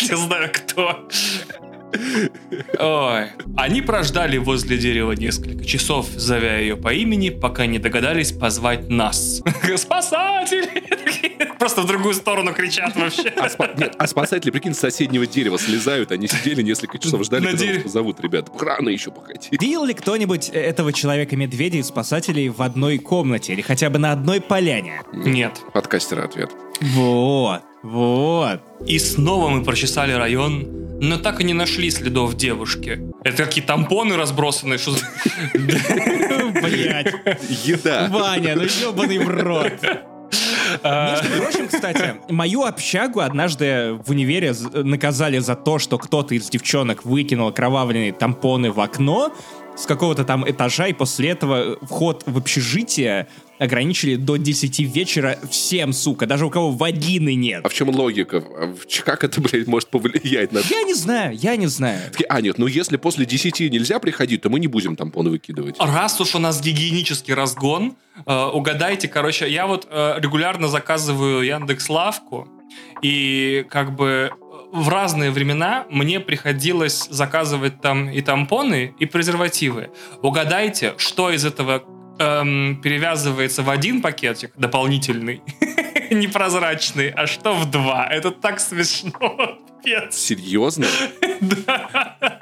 Не 0.02 0.16
знаю 0.16 0.50
кто. 0.52 1.08
Ой. 2.78 3.26
Они 3.56 3.82
прождали 3.82 4.38
возле 4.38 4.78
дерева 4.78 5.12
несколько 5.12 5.64
часов, 5.64 6.06
зовя 6.08 6.58
ее 6.58 6.76
по 6.76 6.92
имени, 6.92 7.30
пока 7.30 7.66
не 7.66 7.78
догадались 7.78 8.32
позвать 8.32 8.88
нас. 8.88 9.42
Спасатели! 9.76 10.68
Просто 11.58 11.82
в 11.82 11.86
другую 11.86 12.14
сторону 12.14 12.52
кричат 12.54 12.96
вообще. 12.96 13.28
А, 13.36 13.46
спа- 13.48 13.78
нет, 13.78 13.94
а 13.98 14.06
спасатели, 14.06 14.50
прикинь, 14.50 14.74
с 14.74 14.78
соседнего 14.78 15.26
дерева 15.26 15.58
слезают, 15.58 16.12
они 16.12 16.26
сидели 16.28 16.62
несколько 16.62 16.98
часов, 16.98 17.24
ждали, 17.24 17.42
На 17.42 17.48
когда 17.48 17.58
дереве. 17.64 17.78
вас 17.78 17.84
позовут, 17.84 18.20
ребят. 18.20 18.48
Рано 18.58 18.88
еще 18.88 19.10
походи. 19.10 19.48
Видел 19.52 19.84
ли 19.84 19.94
кто-нибудь 19.94 20.48
этого 20.50 20.92
человека-медведя 20.92 21.78
и 21.78 21.82
спасателей 21.82 22.48
в 22.48 22.62
одной 22.62 22.98
комнате 22.98 23.52
или 23.52 23.60
хотя 23.62 23.90
бы 23.90 23.98
на 23.98 24.12
одной 24.12 24.40
поляне? 24.40 25.02
Нет. 25.12 25.60
Подкастера 25.72 26.24
ответ. 26.24 26.50
Вот, 26.80 27.60
вот. 27.82 28.60
И 28.86 28.98
снова 28.98 29.48
мы 29.48 29.62
прочесали 29.62 30.12
район, 30.12 30.66
но 31.00 31.16
так 31.18 31.40
и 31.40 31.44
не 31.44 31.54
нашли 31.54 31.90
следов 31.90 32.34
девушки. 32.36 33.00
Это 33.24 33.44
какие 33.44 33.64
тампоны 33.64 34.16
разбросанные, 34.16 34.78
что 34.78 34.92
за- 34.92 35.06
Блять, 36.62 37.14
Еда. 37.64 38.08
Ваня, 38.10 38.56
ну 38.56 38.62
ебаный 38.62 39.18
в 39.18 39.28
рот. 39.28 39.72
А, 40.84 41.20
Между 41.22 41.42
прочим, 41.42 41.68
кстати, 41.68 42.14
мою 42.28 42.62
общагу 42.62 43.20
однажды 43.20 43.94
в 44.06 44.10
универе 44.10 44.54
наказали 44.72 45.38
за 45.38 45.56
то, 45.56 45.80
что 45.80 45.98
кто-то 45.98 46.34
из 46.36 46.48
девчонок 46.48 47.04
выкинул 47.04 47.48
окровавленные 47.48 48.12
тампоны 48.12 48.70
в 48.70 48.78
окно 48.78 49.34
с 49.80 49.86
какого-то 49.86 50.24
там 50.24 50.48
этажа, 50.48 50.88
и 50.88 50.92
после 50.92 51.30
этого 51.30 51.78
вход 51.82 52.22
в 52.26 52.36
общежитие 52.36 53.26
ограничили 53.58 54.16
до 54.16 54.36
10 54.36 54.80
вечера 54.80 55.38
всем, 55.50 55.92
сука, 55.92 56.26
даже 56.26 56.46
у 56.46 56.50
кого 56.50 56.70
вагины 56.70 57.34
нет. 57.34 57.64
А 57.64 57.68
в 57.68 57.74
чем 57.74 57.90
логика? 57.90 58.42
Как 59.04 59.24
это, 59.24 59.40
блядь, 59.40 59.66
может 59.66 59.88
повлиять 59.88 60.52
на... 60.52 60.60
Я 60.60 60.82
не 60.82 60.94
знаю, 60.94 61.36
я 61.36 61.56
не 61.56 61.66
знаю. 61.66 62.00
А, 62.28 62.40
нет, 62.40 62.58
ну 62.58 62.66
если 62.66 62.96
после 62.96 63.26
10 63.26 63.60
нельзя 63.70 63.98
приходить, 63.98 64.42
то 64.42 64.50
мы 64.50 64.60
не 64.60 64.66
будем 64.66 64.96
тампоны 64.96 65.30
выкидывать. 65.30 65.76
Раз 65.78 66.20
уж 66.20 66.34
у 66.34 66.38
нас 66.38 66.60
гигиенический 66.60 67.34
разгон, 67.34 67.96
э, 68.26 68.44
угадайте, 68.46 69.08
короче, 69.08 69.50
я 69.50 69.66
вот 69.66 69.86
э, 69.90 70.14
регулярно 70.18 70.68
заказываю 70.68 71.42
Яндекс 71.42 71.88
Лавку, 71.88 72.48
и 73.02 73.66
как 73.68 73.94
бы 73.94 74.30
в 74.72 74.88
разные 74.88 75.30
времена 75.30 75.86
мне 75.90 76.20
приходилось 76.20 77.06
заказывать 77.10 77.80
там 77.80 78.08
и 78.10 78.20
тампоны, 78.20 78.94
и 78.98 79.06
презервативы. 79.06 79.90
Угадайте, 80.22 80.94
что 80.96 81.30
из 81.30 81.44
этого 81.44 81.84
эм, 82.18 82.80
перевязывается 82.82 83.62
в 83.62 83.70
один 83.70 84.02
пакетик 84.02 84.52
дополнительный, 84.56 85.42
непрозрачный, 86.10 87.10
а 87.10 87.26
что 87.26 87.54
в 87.54 87.70
два. 87.70 88.06
Это 88.06 88.30
так 88.30 88.60
смешно. 88.60 89.58
Серьезно? 90.10 90.86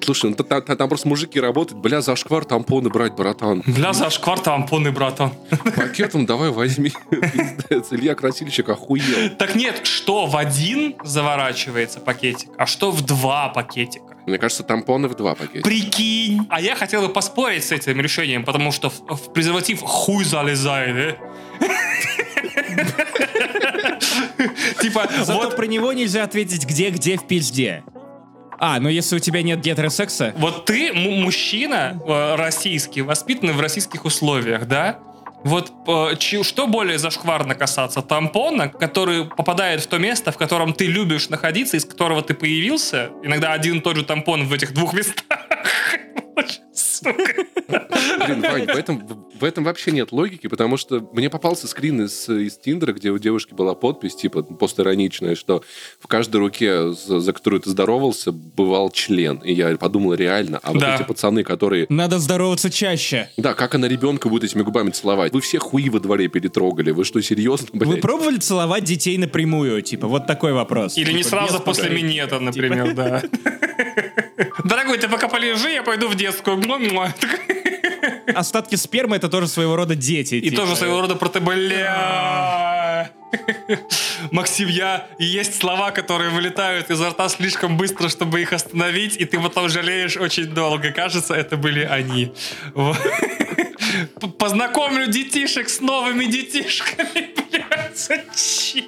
Слушай, 0.00 0.30
ну 0.30 0.36
та- 0.36 0.44
та- 0.44 0.60
та- 0.60 0.76
там 0.76 0.88
просто 0.88 1.08
мужики 1.08 1.40
работают, 1.40 1.82
бля, 1.82 2.00
за 2.00 2.16
шквар 2.16 2.44
тампоны 2.44 2.88
брать, 2.88 3.14
братан. 3.14 3.62
Бля, 3.66 3.92
зашквар 3.92 4.40
тампоны, 4.40 4.90
братан. 4.92 5.30
Пакетом 5.76 6.24
давай 6.26 6.50
возьми. 6.50 6.92
Илья 7.90 8.14
Красильщик 8.14 8.68
охуел. 8.70 9.30
Так 9.38 9.54
нет, 9.54 9.86
что 9.86 10.26
в 10.26 10.36
один 10.36 10.94
заворачивается 11.04 12.00
пакетик, 12.00 12.48
а 12.56 12.66
что 12.66 12.90
в 12.90 13.02
два 13.02 13.48
пакетика. 13.50 14.04
Мне 14.26 14.38
кажется, 14.38 14.62
тампоны 14.62 15.08
в 15.08 15.14
два 15.16 15.34
пакета. 15.34 15.68
Прикинь. 15.68 16.46
А 16.48 16.60
я 16.60 16.74
хотел 16.74 17.02
бы 17.02 17.08
поспорить 17.12 17.64
с 17.64 17.72
этим 17.72 18.00
решением, 18.00 18.44
потому 18.44 18.72
что 18.72 18.88
в, 18.90 19.00
в 19.16 19.32
презерватив 19.32 19.80
хуй 19.82 20.24
залезает, 20.24 20.96
э? 20.96 21.16
Типа, 24.80 25.08
Зато 25.24 25.44
вот 25.44 25.56
про 25.56 25.66
него 25.66 25.92
нельзя 25.92 26.24
ответить 26.24 26.66
где-где 26.66 27.16
в 27.16 27.26
пизде. 27.26 27.84
А, 28.64 28.78
ну 28.78 28.88
если 28.88 29.16
у 29.16 29.18
тебя 29.18 29.42
нет 29.42 29.60
гетеросекса, 29.60 30.32
Вот 30.36 30.66
ты 30.66 30.92
мужчина 30.92 32.00
э, 32.06 32.36
российский, 32.36 33.02
воспитанный 33.02 33.54
в 33.54 33.60
российских 33.60 34.04
условиях, 34.04 34.68
да? 34.68 35.00
Вот 35.42 35.72
э, 35.88 36.42
что 36.44 36.68
более 36.68 36.96
зашкварно 36.96 37.56
касаться 37.56 38.02
тампона, 38.02 38.68
который 38.68 39.24
попадает 39.24 39.80
в 39.80 39.88
то 39.88 39.98
место, 39.98 40.30
в 40.30 40.36
котором 40.36 40.74
ты 40.74 40.86
любишь 40.86 41.28
находиться, 41.28 41.76
из 41.76 41.84
которого 41.84 42.22
ты 42.22 42.34
появился. 42.34 43.10
Иногда 43.24 43.52
один 43.52 43.78
и 43.78 43.80
тот 43.80 43.96
же 43.96 44.04
тампон 44.04 44.46
в 44.46 44.52
этих 44.52 44.72
двух 44.72 44.92
местах. 44.92 45.40
Сука. 46.72 47.12
Блин, 47.68 48.40
Вань, 48.42 48.66
в 48.66 48.76
этом, 48.76 49.26
в 49.38 49.44
этом 49.44 49.64
вообще 49.64 49.90
нет 49.90 50.12
логики, 50.12 50.46
потому 50.46 50.76
что 50.76 51.06
мне 51.12 51.28
попался 51.30 51.66
скрин 51.68 52.02
из, 52.02 52.28
из 52.28 52.56
Тиндера, 52.56 52.92
где 52.92 53.10
у 53.10 53.18
девушки 53.18 53.54
была 53.54 53.74
подпись, 53.74 54.14
типа, 54.16 54.42
постироничная, 54.42 55.34
что 55.34 55.62
в 56.00 56.06
каждой 56.06 56.36
руке, 56.38 56.92
за, 56.92 57.20
за 57.20 57.32
которую 57.32 57.60
ты 57.60 57.70
здоровался, 57.70 58.32
бывал 58.32 58.90
член. 58.90 59.38
И 59.38 59.52
я 59.52 59.76
подумал, 59.76 60.14
реально, 60.14 60.60
а 60.62 60.72
вот 60.72 60.80
Да. 60.80 60.94
эти 60.96 61.02
пацаны, 61.06 61.42
которые... 61.44 61.86
надо 61.88 62.18
здороваться 62.18 62.70
чаще. 62.70 63.28
Да, 63.36 63.54
как 63.54 63.74
она 63.74 63.88
ребенка 63.88 64.28
будет 64.28 64.44
этими 64.44 64.62
губами 64.62 64.90
целовать? 64.90 65.32
Вы 65.32 65.40
все 65.40 65.58
хуи 65.58 65.88
во 65.88 66.00
дворе 66.00 66.28
перетрогали. 66.28 66.90
Вы 66.90 67.04
что, 67.04 67.20
серьезно, 67.22 67.68
Вы 67.72 67.86
блядь? 67.86 68.00
пробовали 68.00 68.38
целовать 68.38 68.84
детей 68.84 69.18
напрямую? 69.18 69.82
Типа, 69.82 70.06
вот 70.06 70.26
такой 70.26 70.52
вопрос. 70.52 70.96
Или 70.96 71.12
не 71.12 71.18
Типа, 71.18 71.28
сразу 71.30 71.54
без 71.58 71.62
после 71.64 71.90
минета, 71.90 72.38
например, 72.38 72.94
да. 72.94 73.22
Дорогой, 74.64 74.98
ты 74.98 75.08
пока 75.08 75.28
полежи, 75.28 75.70
я 75.70 75.82
пойду 75.82 76.08
в 76.08 76.14
детскую. 76.14 76.62
Остатки 78.34 78.76
спермы 78.76 79.16
это 79.16 79.28
тоже 79.28 79.48
своего 79.48 79.76
рода 79.76 79.94
дети. 79.94 80.36
И 80.36 80.50
типа. 80.50 80.62
тоже 80.62 80.76
своего 80.76 81.00
рода 81.00 81.16
проте... 81.16 81.40
Бля. 81.40 83.10
Максим, 84.30 84.68
я... 84.68 85.08
Есть 85.18 85.58
слова, 85.58 85.90
которые 85.90 86.30
вылетают 86.30 86.90
изо 86.90 87.10
рта 87.10 87.28
слишком 87.28 87.76
быстро, 87.76 88.08
чтобы 88.08 88.40
их 88.40 88.52
остановить, 88.52 89.16
и 89.16 89.24
ты 89.24 89.40
потом 89.40 89.68
жалеешь 89.68 90.16
очень 90.16 90.46
долго. 90.46 90.90
Кажется, 90.92 91.34
это 91.34 91.56
были 91.56 91.84
они. 91.84 92.32
Познакомлю 94.38 95.06
детишек 95.06 95.68
с 95.68 95.80
новыми 95.80 96.26
детишками. 96.26 97.32
Зачем? 97.94 98.84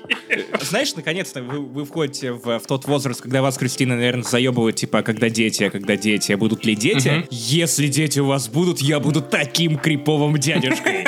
Знаешь, 0.61 0.95
наконец-то 0.95 1.43
вы, 1.43 1.61
вы 1.61 1.85
входите 1.85 2.33
в, 2.33 2.59
в 2.59 2.67
тот 2.67 2.87
возраст, 2.87 3.21
когда 3.21 3.43
вас, 3.43 3.57
Кристина, 3.59 3.97
наверное, 3.97 4.25
заебывают, 4.25 4.77
типа, 4.77 5.03
когда 5.03 5.29
дети, 5.29 5.65
а 5.65 5.71
когда 5.71 5.97
дети, 5.97 6.33
а 6.33 6.37
будут 6.37 6.65
ли 6.65 6.75
дети? 6.75 7.09
Мгм. 7.09 7.27
Если 7.31 7.89
дети 7.89 8.21
у 8.21 8.27
вас 8.27 8.49
будут, 8.49 8.81
я 8.81 9.01
буду 9.01 9.21
таким 9.23 9.77
криповым 9.77 10.39
дядюшкой. 10.39 11.07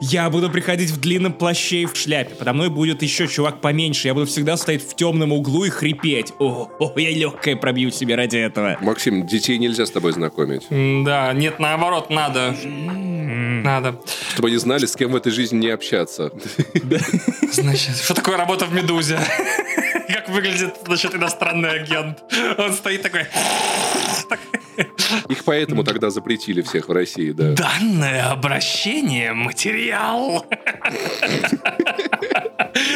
Я 0.00 0.30
буду 0.30 0.50
приходить 0.50 0.90
в 0.90 1.00
длинном 1.00 1.32
плаще 1.32 1.82
и 1.82 1.86
в 1.86 1.96
шляпе. 1.96 2.34
Подо 2.34 2.52
мной 2.52 2.68
будет 2.68 3.02
еще 3.02 3.26
чувак 3.26 3.60
поменьше. 3.60 4.08
Я 4.08 4.14
буду 4.14 4.26
всегда 4.26 4.56
стоять 4.56 4.82
в 4.82 4.94
темном 4.94 5.32
углу 5.32 5.64
и 5.64 5.70
хрипеть. 5.70 6.32
О, 6.38 6.70
о, 6.78 6.98
я 6.98 7.10
легкое 7.10 7.56
пробью 7.56 7.90
себе 7.90 8.14
ради 8.14 8.36
этого. 8.36 8.78
Максим, 8.80 9.26
детей 9.26 9.58
нельзя 9.58 9.86
с 9.86 9.90
тобой 9.90 10.12
знакомить. 10.12 10.66
Да, 11.04 11.32
нет, 11.32 11.58
наоборот, 11.58 12.10
надо. 12.10 12.54
Надо. 12.64 14.00
Чтобы 14.32 14.48
они 14.48 14.56
знали, 14.56 14.86
с 14.86 14.96
кем 14.96 15.12
в 15.12 15.16
этой 15.16 15.32
жизни 15.32 15.49
не 15.56 15.68
общаться. 15.68 16.32
Значит, 17.52 17.96
что 17.96 18.14
такое 18.14 18.36
работа 18.36 18.66
в 18.66 18.72
«Медузе»? 18.72 19.18
Как 20.12 20.28
выглядит, 20.28 20.74
значит, 20.84 21.14
иностранный 21.14 21.70
агент? 21.70 22.22
Он 22.58 22.72
стоит 22.72 23.02
такой... 23.02 23.26
Их 25.28 25.44
поэтому 25.44 25.84
тогда 25.84 26.10
запретили 26.10 26.62
всех 26.62 26.88
в 26.88 26.92
России, 26.92 27.32
да. 27.32 27.52
Данное 27.52 28.30
обращение 28.30 29.32
материал. 29.32 30.46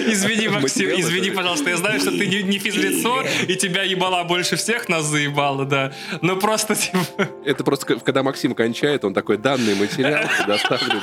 Извини, 0.06 0.48
Максим, 0.48 0.90
извини, 0.90 1.30
пожалуйста, 1.30 1.70
я 1.70 1.76
знаю, 1.76 2.00
что 2.00 2.10
ты 2.10 2.26
не, 2.26 2.58
физлицо, 2.58 3.22
и 3.48 3.56
тебя 3.56 3.82
ебала 3.82 4.24
больше 4.24 4.56
всех 4.56 4.88
нас 4.88 5.04
заебала, 5.04 5.64
да. 5.64 5.92
Но 6.22 6.36
просто, 6.36 6.74
типа, 6.76 6.98
Это 7.44 7.64
просто, 7.64 7.96
когда 7.96 8.22
Максим 8.22 8.54
кончает, 8.54 9.04
он 9.04 9.14
такой, 9.14 9.36
данный 9.36 9.74
материал 9.74 10.24
доставлен. 10.46 11.02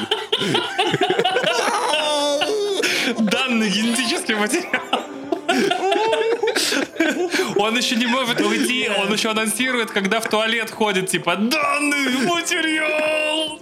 Данный 3.61 3.69
генетический 3.69 4.35
материал. 4.35 4.81
Он 7.57 7.77
еще 7.77 7.95
не 7.95 8.07
может 8.07 8.41
уйти, 8.41 8.89
он 8.97 9.13
еще 9.13 9.29
анонсирует, 9.31 9.91
когда 9.91 10.19
в 10.19 10.27
туалет 10.27 10.71
ходит, 10.71 11.09
типа, 11.09 11.35
данный 11.35 12.25
материал 12.25 13.59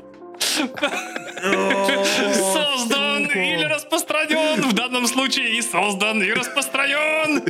создан 3.30 3.44
или 3.44 3.64
распространен, 3.64 4.62
в 4.62 4.74
данном 4.74 5.08
случае 5.08 5.58
и 5.58 5.62
создан, 5.62 6.22
и 6.22 6.32
распространен 6.32 7.44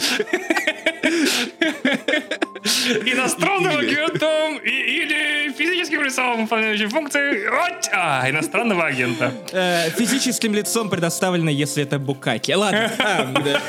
иностранным 3.06 3.78
агентом 3.78 4.58
и- 4.58 4.70
или 4.70 5.52
физическим 5.54 6.04
лицом, 6.04 6.42
выполняющим 6.44 6.90
функции 6.90 7.48
а, 7.92 8.30
иностранного 8.30 8.86
агента. 8.86 9.34
Э, 9.52 9.90
физическим 9.92 10.54
лицом 10.54 10.90
предоставлено, 10.90 11.50
если 11.50 11.84
это 11.84 12.00
букаки. 12.00 12.52
Ладно. 12.52 12.92
а, 13.00 13.26
да. 13.26 13.62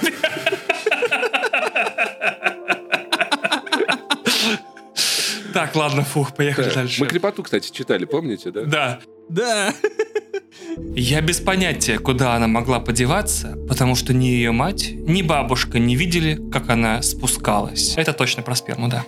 Так, 5.52 5.74
ладно, 5.74 6.04
фух, 6.04 6.34
поехали 6.34 6.72
дальше. 6.72 7.00
Мы 7.00 7.06
крепоту, 7.08 7.42
кстати, 7.42 7.70
читали, 7.72 8.04
помните, 8.04 8.50
да? 8.50 8.62
Да. 8.64 9.00
Да. 9.28 9.74
Я 10.94 11.20
без 11.20 11.40
понятия, 11.40 11.98
куда 11.98 12.34
она 12.34 12.46
могла 12.46 12.80
подеваться, 12.80 13.56
потому 13.68 13.94
что 13.94 14.12
ни 14.12 14.26
ее 14.26 14.52
мать, 14.52 14.90
ни 14.92 15.22
бабушка 15.22 15.78
не 15.78 15.96
видели, 15.96 16.38
как 16.50 16.68
она 16.70 17.02
спускалась. 17.02 17.94
Это 17.96 18.12
точно 18.12 18.42
про 18.42 18.54
сперму, 18.54 18.88
да. 18.88 19.04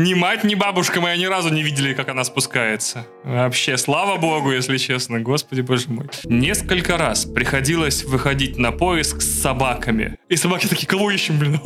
Ни 0.00 0.14
мать, 0.14 0.44
ни 0.44 0.54
бабушка 0.54 0.98
моя 1.02 1.14
ни 1.18 1.26
разу 1.26 1.52
не 1.52 1.62
видели, 1.62 1.92
как 1.92 2.08
она 2.08 2.24
спускается. 2.24 3.06
Вообще, 3.22 3.76
слава 3.76 4.16
богу, 4.18 4.50
если 4.50 4.78
честно, 4.78 5.20
господи 5.20 5.60
боже 5.60 5.90
мой. 5.90 6.06
Несколько 6.24 6.96
раз 6.96 7.26
приходилось 7.26 8.04
выходить 8.04 8.56
на 8.56 8.72
поиск 8.72 9.20
с 9.20 9.42
собаками. 9.42 10.16
И 10.30 10.36
собаки 10.36 10.68
такие, 10.68 10.86
кого 10.86 11.10
ищем, 11.10 11.38
блин? 11.38 11.60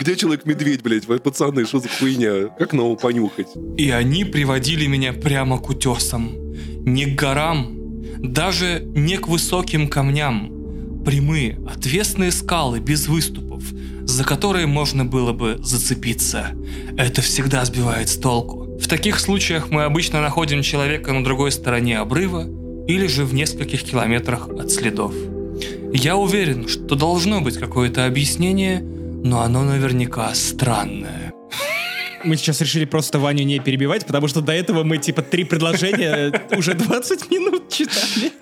Где 0.00 0.16
человек-медведь, 0.16 0.82
блядь? 0.82 1.04
Вы, 1.04 1.18
пацаны, 1.18 1.66
что 1.66 1.78
за 1.78 1.90
хуйня? 1.90 2.48
Как 2.58 2.72
нового 2.72 2.96
понюхать? 2.96 3.48
И 3.76 3.90
они 3.90 4.24
приводили 4.24 4.86
меня 4.86 5.12
прямо 5.12 5.58
к 5.58 5.68
утесам. 5.68 6.32
Не 6.86 7.04
к 7.04 7.20
горам, 7.20 7.76
даже 8.16 8.80
не 8.94 9.18
к 9.18 9.28
высоким 9.28 9.88
камням. 9.88 11.04
Прямые, 11.04 11.58
отвесные 11.68 12.30
скалы 12.30 12.80
без 12.80 13.08
выступов, 13.08 13.62
за 14.04 14.24
которые 14.24 14.66
можно 14.66 15.04
было 15.04 15.32
бы 15.32 15.58
зацепиться. 15.62 16.50
Это 16.96 17.22
всегда 17.22 17.64
сбивает 17.64 18.08
с 18.08 18.16
толку. 18.16 18.78
В 18.80 18.88
таких 18.88 19.20
случаях 19.20 19.70
мы 19.70 19.84
обычно 19.84 20.20
находим 20.20 20.62
человека 20.62 21.12
на 21.12 21.22
другой 21.22 21.52
стороне 21.52 21.98
обрыва 21.98 22.46
или 22.88 23.06
же 23.06 23.24
в 23.24 23.34
нескольких 23.34 23.82
километрах 23.82 24.48
от 24.48 24.70
следов. 24.70 25.14
Я 25.92 26.16
уверен, 26.16 26.68
что 26.68 26.94
должно 26.94 27.40
быть 27.40 27.58
какое-то 27.58 28.06
объяснение, 28.06 28.80
но 28.80 29.42
оно 29.42 29.64
наверняка 29.64 30.34
странное. 30.34 31.32
Мы 32.22 32.36
сейчас 32.36 32.60
решили 32.60 32.84
просто 32.84 33.18
Ваню 33.18 33.44
не 33.44 33.58
перебивать, 33.60 34.06
потому 34.06 34.28
что 34.28 34.40
до 34.40 34.52
этого 34.52 34.84
мы 34.84 34.98
типа 34.98 35.22
три 35.22 35.44
предложения 35.44 36.32
уже 36.56 36.74
20 36.74 37.30
минут 37.30 37.68
читали. 37.70 38.32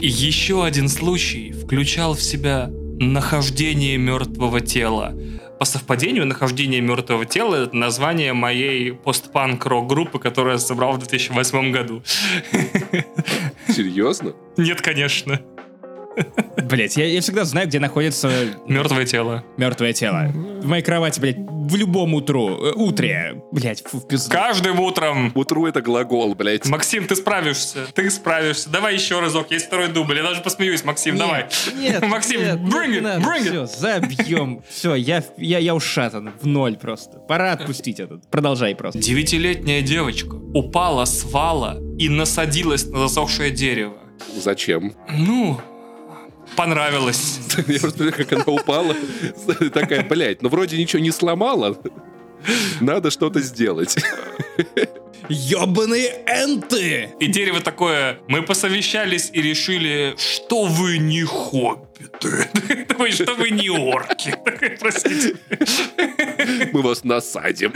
Еще 0.00 0.64
один 0.64 0.88
случай 0.88 1.52
включал 1.52 2.14
в 2.14 2.22
себя 2.22 2.70
нахождение 2.98 3.96
мертвого 3.98 4.60
тела. 4.60 5.14
По 5.58 5.64
совпадению, 5.64 6.26
нахождение 6.26 6.80
мертвого 6.80 7.24
тела 7.24 7.64
это 7.64 7.74
название 7.76 8.32
моей 8.34 8.92
постпанк-рок 8.92 9.86
группы, 9.86 10.18
которую 10.18 10.54
я 10.54 10.58
собрал 10.58 10.92
в 10.92 10.98
2008 10.98 11.72
году. 11.72 12.02
Серьезно? 13.68 14.34
Нет, 14.56 14.80
конечно. 14.82 15.40
Блять, 16.56 16.96
я, 16.96 17.04
я 17.06 17.20
всегда 17.20 17.44
знаю, 17.44 17.68
где 17.68 17.78
находится 17.78 18.30
Мертвое 18.66 19.04
тело. 19.04 19.44
мертвое 19.58 19.92
тело. 19.92 20.28
В 20.62 20.66
моей 20.66 20.82
кровати, 20.82 21.20
блядь, 21.20 21.36
в 21.66 21.74
любом 21.76 22.14
утру, 22.14 22.64
э, 22.64 22.72
утре. 22.74 23.42
Блять, 23.52 23.82
в 23.92 24.06
пизду. 24.06 24.30
Каждым 24.30 24.80
утром. 24.80 25.32
Утру 25.34 25.66
это 25.66 25.82
глагол, 25.82 26.34
блядь. 26.34 26.66
Максим, 26.68 27.06
ты 27.06 27.16
справишься. 27.16 27.86
Ты 27.94 28.10
справишься. 28.10 28.70
Давай 28.70 28.94
еще 28.94 29.20
разок. 29.20 29.50
Есть 29.50 29.66
второй 29.66 29.88
дубль. 29.88 30.16
Я 30.16 30.22
даже 30.22 30.42
посмеюсь, 30.42 30.84
Максим. 30.84 31.16
давай. 31.16 31.46
Нет, 31.76 32.02
Максим, 32.06 32.40
нет, 32.40 32.58
bring 32.60 32.98
it, 32.98 33.00
надо, 33.00 33.20
bring 33.20 33.42
it. 33.42 33.66
Все, 33.66 33.66
забьем. 33.66 34.62
Все, 34.68 34.94
я, 34.94 35.24
я, 35.38 35.58
я 35.58 35.74
ушатан 35.74 36.32
в 36.40 36.46
ноль 36.46 36.76
просто. 36.76 37.18
Пора 37.18 37.52
отпустить 37.52 38.00
этот. 38.00 38.30
Продолжай 38.30 38.74
просто. 38.74 39.00
Девятилетняя 39.00 39.82
девочка 39.82 40.34
упала 40.34 41.04
с 41.04 41.24
вала 41.24 41.80
и 41.98 42.08
насадилась 42.08 42.86
на 42.86 43.00
засохшее 43.00 43.50
дерево. 43.50 43.96
Зачем? 44.36 44.94
Ну, 45.10 45.60
понравилось. 46.54 47.40
Я 47.66 47.80
просто 47.80 48.12
как 48.12 48.32
она 48.32 48.44
упала. 48.46 48.94
Такая, 49.72 50.04
блядь, 50.04 50.42
ну 50.42 50.48
вроде 50.48 50.76
ничего 50.78 51.02
не 51.02 51.10
сломала. 51.10 51.78
Надо 52.80 53.10
что-то 53.10 53.40
сделать. 53.40 53.96
Ёбаные 55.28 56.22
энты! 56.26 57.10
И 57.18 57.26
дерево 57.26 57.60
такое, 57.60 58.18
мы 58.28 58.42
посовещались 58.42 59.30
и 59.32 59.42
решили, 59.42 60.14
что 60.16 60.66
вы 60.66 60.98
не 60.98 61.22
хоббиты. 61.24 62.48
Что 63.10 63.34
вы 63.34 63.50
не 63.50 63.68
орки. 63.68 64.34
Простите. 64.80 65.36
Мы 66.72 66.82
вас 66.82 67.04
насадим. 67.04 67.72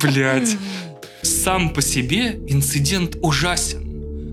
Блять. 0.00 0.56
Сам 1.22 1.70
по 1.70 1.82
себе 1.82 2.40
инцидент 2.48 3.16
ужасен. 3.20 3.91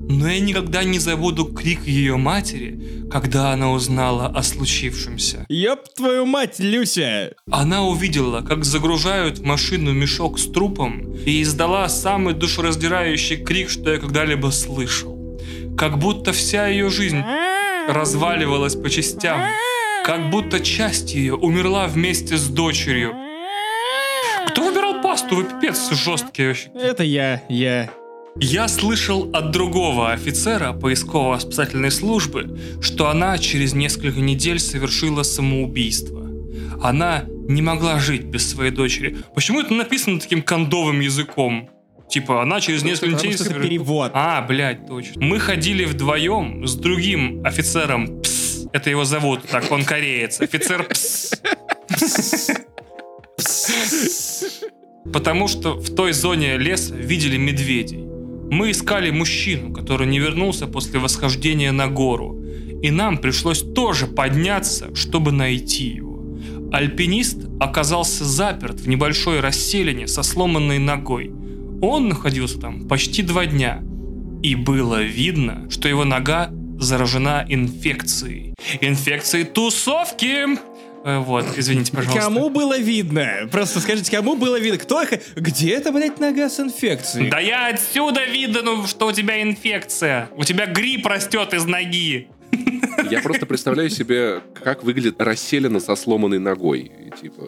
Но 0.10 0.28
я 0.28 0.40
никогда 0.40 0.84
не 0.84 0.98
забуду 0.98 1.46
крик 1.46 1.86
ее 1.86 2.18
матери, 2.18 3.06
когда 3.12 3.52
она 3.52 3.72
узнала 3.72 4.26
о 4.26 4.42
случившемся. 4.42 5.46
Ёб 5.50 5.88
твою 5.96 6.26
мать, 6.26 6.56
Люся! 6.58 7.36
Она 7.52 7.84
увидела, 7.84 8.42
как 8.42 8.66
загружают 8.66 9.38
в 9.38 9.44
машину 9.44 9.94
мешок 9.94 10.40
с 10.40 10.50
трупом 10.50 11.14
и 11.14 11.44
издала 11.44 11.88
самый 11.90 12.34
душераздирающий 12.34 13.38
крик, 13.38 13.70
что 13.70 13.92
я 13.92 14.00
когда-либо 14.00 14.50
слышал. 14.50 15.40
Как 15.78 16.00
будто 16.00 16.34
вся 16.34 16.68
ее 16.68 16.90
жизнь 16.90 17.24
разваливалась 17.88 18.76
по 18.76 18.90
частям. 18.90 19.40
Как 20.04 20.32
будто 20.32 20.60
часть 20.60 21.14
ее 21.14 21.36
умерла 21.36 21.86
вместе 21.86 22.38
с 22.38 22.48
дочерью. 22.48 23.14
Кто 24.48 24.64
выбирал 24.64 25.04
пасту? 25.04 25.36
Вы 25.36 25.44
пипец 25.44 25.92
жесткий 25.92 26.48
вообще. 26.48 26.72
Это 26.74 27.04
я, 27.04 27.44
я. 27.48 27.92
Я 28.42 28.68
слышал 28.68 29.30
от 29.34 29.52
другого 29.52 30.12
офицера 30.12 30.72
поисково-спасательной 30.74 31.92
службы, 31.92 32.58
что 32.82 33.10
она 33.10 33.38
через 33.38 33.74
несколько 33.74 34.20
недель 34.20 34.60
совершила 34.60 35.24
самоубийство. 35.24 36.26
Она 36.82 37.26
не 37.48 37.62
могла 37.62 38.00
жить 38.00 38.24
без 38.24 38.50
своей 38.50 38.72
дочери. 38.72 39.18
Почему 39.36 39.60
это 39.62 39.74
написано 39.74 40.20
таким 40.20 40.42
кондовым 40.42 41.02
языком? 41.02 41.70
Типа, 42.10 42.42
она 42.42 42.60
через 42.62 42.84
несколько 42.84 43.18
Потому 43.18 43.24
недель... 43.34 43.38
что 43.38 43.44
это 43.46 43.60
совер- 43.60 43.64
перевод. 43.68 44.12
А, 44.14 44.42
блядь, 44.42 44.88
точно. 44.88 45.24
Мы 45.24 45.40
ходили 45.40 45.86
вдвоем 45.86 46.66
с 46.66 46.76
другим 46.76 47.46
офицером 47.46 48.22
Пс. 48.22 48.66
Это 48.72 48.90
его 48.90 49.04
зовут, 49.04 49.44
так, 49.44 49.70
он 49.72 49.84
кореец. 49.84 50.40
Офицер 50.42 50.86
Пс. 50.86 51.34
Потому 55.12 55.48
что 55.48 55.74
в 55.76 55.94
той 55.94 56.14
зоне 56.14 56.58
леса 56.58 56.96
видели 56.96 57.38
медведей. 57.38 58.09
Мы 58.52 58.72
искали 58.72 59.12
мужчину, 59.12 59.72
который 59.74 60.08
не 60.08 60.20
вернулся 60.20 60.68
после 60.68 61.00
восхождения 61.00 61.72
на 61.72 61.88
гору. 61.88 62.42
И 62.82 62.92
нам 62.92 63.18
пришлось 63.18 63.62
тоже 63.62 64.08
подняться, 64.08 64.96
чтобы 64.96 65.32
найти 65.32 65.86
его. 65.86 66.10
Альпинист 66.72 67.48
оказался 67.60 68.26
заперт 68.26 68.80
в 68.80 68.88
небольшой 68.88 69.40
расселине 69.40 70.08
со 70.08 70.24
сломанной 70.24 70.80
ногой. 70.80 71.32
Он 71.82 72.10
находился 72.10 72.60
там 72.60 72.88
почти 72.88 73.22
два 73.22 73.46
дня. 73.46 73.84
И 74.42 74.56
было 74.56 75.02
видно, 75.02 75.70
что 75.70 75.88
его 75.88 76.06
нога 76.06 76.50
заражена 76.80 77.46
инфекцией. 77.50 78.54
Инфекцией 78.82 79.46
тусовки! 79.46 80.69
Э, 81.04 81.20
Вот, 81.20 81.46
извините, 81.58 81.92
пожалуйста. 81.92 82.22
Кому 82.22 82.50
было 82.50 82.78
видно? 82.78 83.48
Просто 83.52 83.80
скажите, 83.80 84.12
кому 84.12 84.36
было 84.36 84.60
видно? 84.60 84.78
Кто 84.78 85.02
их... 85.02 85.10
Где 85.36 85.72
это, 85.72 85.92
блядь, 85.92 86.20
нога 86.20 86.50
с 86.50 86.60
инфекцией? 86.60 87.30
Да 87.30 87.40
я 87.40 87.68
отсюда 87.68 88.26
видно, 88.26 88.62
ну, 88.62 88.88
что 88.88 89.08
у 89.08 89.12
тебя 89.12 89.42
инфекция. 89.42 90.30
У 90.36 90.44
тебя 90.44 90.66
грипп 90.66 91.06
растет 91.06 91.54
из 91.54 91.66
ноги. 91.66 92.28
Я 93.10 93.22
просто 93.22 93.46
представляю 93.46 93.90
себе, 93.90 94.42
как 94.64 94.84
выглядит 94.84 95.22
расселена 95.22 95.80
со 95.80 95.96
сломанной 95.96 96.40
ногой. 96.40 96.92
И, 97.00 97.10
Типа, 97.20 97.44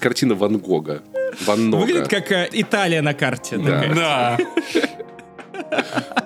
картина 0.00 0.34
Ван 0.34 0.58
Гога. 0.58 1.02
Ван 1.44 1.70
Нога. 1.70 1.84
Выглядит 1.84 2.08
как 2.08 2.30
э, 2.32 2.48
Италия 2.52 3.02
на 3.02 3.14
карте. 3.14 3.56
Да. 3.58 3.82
такая. 3.82 3.94
Да. 3.94 4.38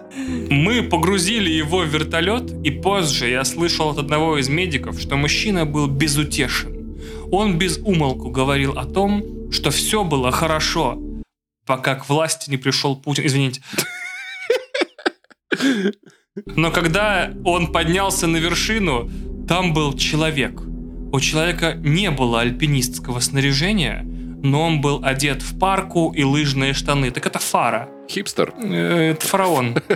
Мы 0.50 0.82
погрузили 0.82 1.50
его 1.50 1.78
в 1.78 1.86
вертолет, 1.86 2.52
и 2.64 2.70
позже 2.70 3.28
я 3.28 3.44
слышал 3.44 3.90
от 3.90 3.98
одного 3.98 4.38
из 4.38 4.48
медиков, 4.48 5.00
что 5.00 5.16
мужчина 5.16 5.64
был 5.64 5.86
безутешен. 5.86 6.96
Он 7.30 7.58
без 7.58 7.78
умолку 7.78 8.30
говорил 8.30 8.72
о 8.78 8.84
том, 8.84 9.50
что 9.52 9.70
все 9.70 10.04
было 10.04 10.30
хорошо, 10.32 10.98
пока 11.66 11.94
к 11.94 12.08
власти 12.08 12.50
не 12.50 12.56
пришел 12.56 12.96
Путин. 12.96 13.26
Извините. 13.26 13.62
Но 16.46 16.70
когда 16.70 17.32
он 17.44 17.72
поднялся 17.72 18.26
на 18.26 18.36
вершину, 18.36 19.10
там 19.48 19.72
был 19.72 19.96
человек. 19.96 20.60
У 21.12 21.20
человека 21.20 21.74
не 21.74 22.10
было 22.10 22.40
альпинистского 22.40 23.20
снаряжения, 23.20 24.02
но 24.02 24.62
он 24.62 24.80
был 24.80 25.00
одет 25.04 25.42
в 25.42 25.58
парку 25.58 26.12
и 26.12 26.22
лыжные 26.22 26.72
штаны. 26.72 27.10
Так 27.10 27.26
это 27.26 27.38
фара. 27.38 27.88
Хипстер. 28.10 28.52
Э, 28.58 29.12
Это 29.12 29.26
фараон. 29.26 29.74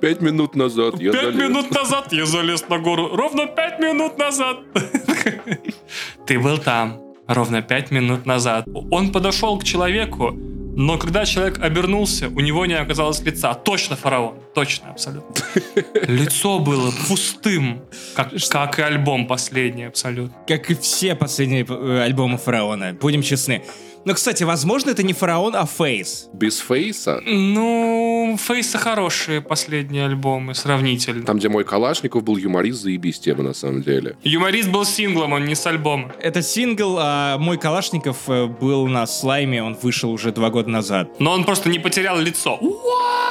Пять 0.00 0.20
минут 0.20 0.54
назад 0.54 1.00
я 1.00 1.12
Пять 1.12 1.34
минут 1.34 1.70
назад 1.70 2.12
я 2.12 2.26
залез 2.26 2.68
на 2.68 2.78
гору. 2.78 3.16
Ровно 3.16 3.46
пять 3.46 3.78
минут 3.80 4.18
назад. 4.18 4.58
Ты 6.26 6.38
был 6.38 6.58
там. 6.58 7.00
Ровно 7.26 7.62
пять 7.62 7.90
минут 7.90 8.26
назад. 8.26 8.66
Он 8.90 9.10
подошел 9.10 9.58
к 9.58 9.64
человеку, 9.64 10.36
но 10.74 10.98
когда 10.98 11.24
человек 11.24 11.58
обернулся, 11.62 12.28
у 12.28 12.40
него 12.40 12.66
не 12.66 12.74
оказалось 12.74 13.20
лица. 13.20 13.54
Точно 13.54 13.96
фараон. 13.96 14.34
Точно, 14.54 14.90
абсолютно. 14.90 15.34
Лицо 16.06 16.58
было 16.58 16.92
пустым, 17.08 17.82
как, 18.14 18.32
как 18.50 18.78
и 18.78 18.82
альбом 18.82 19.26
последний, 19.26 19.84
абсолютно. 19.84 20.36
Как 20.46 20.70
и 20.70 20.74
все 20.74 21.14
последние 21.14 21.64
э, 21.66 22.02
альбомы 22.02 22.36
Фараона, 22.38 22.92
будем 22.94 23.22
честны. 23.22 23.62
Но, 24.04 24.14
кстати, 24.14 24.42
возможно, 24.44 24.90
это 24.90 25.02
не 25.02 25.12
Фараон, 25.12 25.54
а 25.56 25.66
Фейс. 25.66 26.28
Без 26.32 26.58
фейса. 26.58 27.20
Ну, 27.24 28.36
Фейса 28.40 28.78
хорошие 28.78 29.40
последние 29.40 30.06
альбомы, 30.06 30.54
сравнительно. 30.54 31.24
Там, 31.24 31.38
где 31.38 31.48
мой 31.48 31.64
Калашников 31.64 32.24
был 32.24 32.36
юморист, 32.36 32.82
заебись 32.82 33.20
тема 33.20 33.42
на 33.42 33.54
самом 33.54 33.82
деле. 33.82 34.16
Юморист 34.22 34.70
был 34.70 34.84
синглом, 34.84 35.32
он 35.32 35.44
не 35.44 35.54
с 35.54 35.66
альбома. 35.66 36.12
Это 36.20 36.42
сингл, 36.42 36.96
а 36.98 37.38
мой 37.38 37.58
Калашников 37.58 38.28
э, 38.28 38.46
был 38.46 38.86
на 38.86 39.06
слайме, 39.06 39.62
он 39.62 39.76
вышел 39.80 40.10
уже 40.10 40.32
два 40.32 40.50
года 40.50 40.68
назад. 40.70 41.20
Но 41.20 41.32
он 41.32 41.44
просто 41.44 41.68
не 41.68 41.78
потерял 41.78 42.18
лицо. 42.18 42.58
What? 42.60 43.21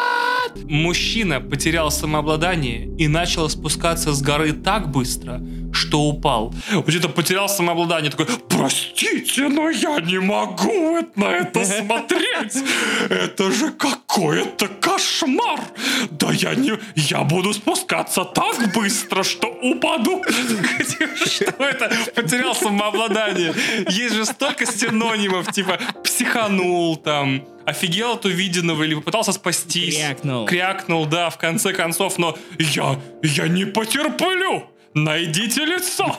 Мужчина 0.55 1.41
потерял 1.41 1.91
самообладание 1.91 2.87
и 2.97 3.07
начал 3.07 3.49
спускаться 3.49 4.13
с 4.13 4.21
горы 4.21 4.53
так 4.53 4.89
быстро, 4.91 5.41
что 5.73 6.01
упал. 6.01 6.53
Где-то 6.85 7.09
потерял 7.09 7.49
самообладание, 7.49 8.11
такой, 8.11 8.27
простите, 8.49 9.47
но 9.47 9.69
я 9.69 9.99
не 10.01 10.19
могу 10.19 10.99
на 11.15 11.25
это 11.25 11.65
смотреть. 11.65 12.57
Это 13.09 13.51
же 13.51 13.71
какой-то 13.71 14.67
кошмар. 14.67 15.59
Да 16.11 16.31
я 16.31 16.55
не... 16.55 16.73
Я 16.95 17.23
буду 17.23 17.53
спускаться 17.53 18.23
так 18.23 18.73
быстро, 18.73 19.23
что 19.23 19.47
упаду. 19.47 20.23
Что 21.25 21.45
это? 21.59 21.91
Потерял 22.15 22.55
самообладание. 22.55 23.53
Есть 23.89 24.15
же 24.15 24.25
столько 24.25 24.65
синонимов, 24.65 25.51
типа 25.51 25.79
психанул 26.03 26.97
там, 26.97 27.43
офигел 27.65 28.13
от 28.13 28.25
увиденного 28.25 28.83
или 28.83 28.95
попытался 28.95 29.31
спастись. 29.33 29.95
Крякнул. 29.95 30.45
Крякнул, 30.45 31.05
да, 31.05 31.29
в 31.29 31.37
конце 31.37 31.73
концов, 31.73 32.17
но 32.17 32.37
я, 32.59 32.99
я 33.23 33.47
не 33.47 33.65
потерплю. 33.65 34.63
Найдите 34.93 35.65
лицо. 35.65 36.17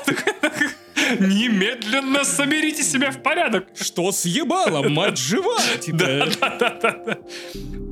Немедленно 1.19 2.25
соберите 2.25 2.83
себя 2.83 3.11
в 3.11 3.23
порядок. 3.23 3.67
Что 3.79 4.13
съебало, 4.13 4.89
мать 4.89 5.19
жива? 5.19 5.59
Типа, 5.81 6.29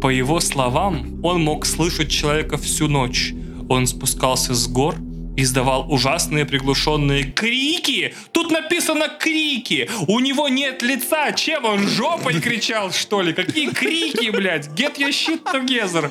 По 0.00 0.08
его 0.08 0.40
словам, 0.40 1.20
он 1.22 1.42
мог 1.42 1.66
слышать 1.66 2.10
человека 2.10 2.56
всю 2.56 2.88
ночь. 2.88 3.32
Он 3.68 3.86
спускался 3.86 4.54
с 4.54 4.66
гор, 4.68 4.96
издавал 5.36 5.90
ужасные 5.90 6.44
приглушенные 6.44 7.24
крики. 7.24 8.14
Тут 8.32 8.50
написано 8.50 9.08
крики. 9.08 9.88
У 10.06 10.20
него 10.20 10.48
нет 10.48 10.82
лица. 10.82 11.32
Чем 11.32 11.64
он 11.64 11.88
жопой 11.88 12.40
кричал, 12.40 12.92
что 12.92 13.22
ли? 13.22 13.32
Какие 13.32 13.70
крики, 13.70 14.30
блядь? 14.30 14.68
Get 14.68 14.98
your 14.98 15.10
shit 15.10 15.42
together. 15.44 16.10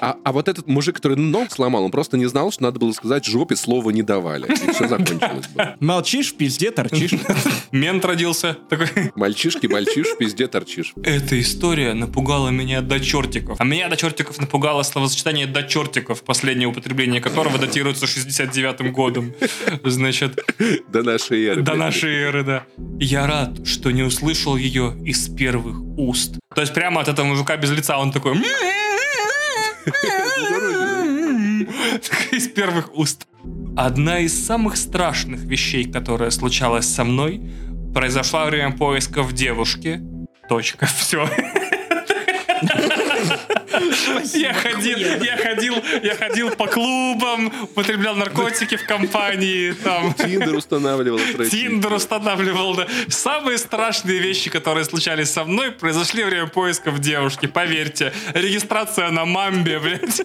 А, 0.00 0.16
а 0.24 0.32
вот 0.32 0.48
этот 0.48 0.66
мужик, 0.66 0.96
который 0.96 1.16
ног 1.16 1.50
сломал, 1.50 1.84
он 1.84 1.90
просто 1.90 2.16
не 2.16 2.26
знал, 2.26 2.50
что 2.50 2.62
надо 2.62 2.78
было 2.78 2.92
сказать 2.92 3.24
жопе 3.24 3.56
слова 3.56 3.90
не 3.90 4.02
давали. 4.02 4.46
И 4.50 4.72
все 4.72 4.88
закончилось 4.88 5.48
бы. 5.48 5.76
Молчишь, 5.80 6.32
в 6.32 6.36
пизде 6.36 6.70
торчишь. 6.70 7.12
Мент 7.72 8.04
родился. 8.04 8.56
Такой. 8.68 8.88
Мальчишки, 9.14 9.66
мальчиш, 9.66 10.06
в 10.06 10.18
пизде 10.18 10.46
торчишь. 10.46 10.94
Эта 11.02 11.38
история 11.40 11.92
напугала 11.94 12.48
меня 12.48 12.80
до 12.80 12.98
чертиков. 13.00 13.60
А 13.60 13.64
меня 13.64 13.88
до 13.88 13.96
чертиков 13.96 14.38
напугало 14.40 14.82
словосочетание 14.82 15.46
до 15.46 15.62
чертиков, 15.64 16.22
последнее 16.22 16.68
употребление 16.68 17.20
которого 17.20 17.58
датируется 17.58 18.06
69-м 18.06 18.92
годом. 18.92 19.34
Значит, 19.84 20.38
До 20.88 21.02
нашей 21.02 21.44
эры. 21.44 21.62
до 21.62 21.74
нашей 21.74 22.14
эры, 22.14 22.44
да. 22.44 22.64
Я 22.98 23.26
рад, 23.26 23.66
что 23.66 23.90
не 23.90 24.02
услышал 24.02 24.56
ее 24.56 24.96
из 25.04 25.28
первых 25.28 25.76
уст. 25.98 26.38
То 26.54 26.62
есть 26.62 26.72
прямо 26.72 27.02
от 27.02 27.08
этого 27.08 27.26
мужика 27.26 27.56
без 27.56 27.70
лица 27.70 27.98
он 27.98 28.12
такой... 28.12 28.36
Из 32.32 32.48
первых 32.48 32.94
уст. 32.96 33.26
Одна 33.76 34.18
из 34.20 34.46
самых 34.46 34.76
страшных 34.76 35.40
вещей, 35.40 35.90
которая 35.90 36.30
случалась 36.30 36.86
со 36.86 37.04
мной, 37.04 37.40
произошла 37.94 38.44
во 38.44 38.50
время 38.50 38.76
поисков 38.76 39.32
девушки. 39.32 40.00
Точка. 40.48 40.86
Все. 40.86 41.28
Я 44.34 44.54
ходил, 44.54 44.98
я 44.98 45.36
ходил, 45.36 45.74
я 46.02 46.14
ходил 46.14 46.50
по 46.50 46.66
клубам, 46.66 47.52
употреблял 47.62 48.14
наркотики 48.16 48.76
в 48.76 48.86
компании, 48.86 49.72
там. 49.72 50.14
Тиндер 50.14 50.54
устанавливал. 50.54 51.18
Тиндер 51.50 51.92
устанавливал, 51.92 52.76
да. 52.76 52.86
Самые 53.08 53.58
страшные 53.58 54.18
вещи, 54.18 54.50
которые 54.50 54.84
случались 54.84 55.30
со 55.30 55.44
мной, 55.44 55.72
произошли 55.72 56.24
во 56.24 56.30
время 56.30 56.46
поисков 56.46 56.98
девушки, 56.98 57.46
поверьте. 57.46 58.12
Регистрация 58.34 59.10
на 59.10 59.24
мамбе, 59.24 59.78
блядь. 59.78 60.22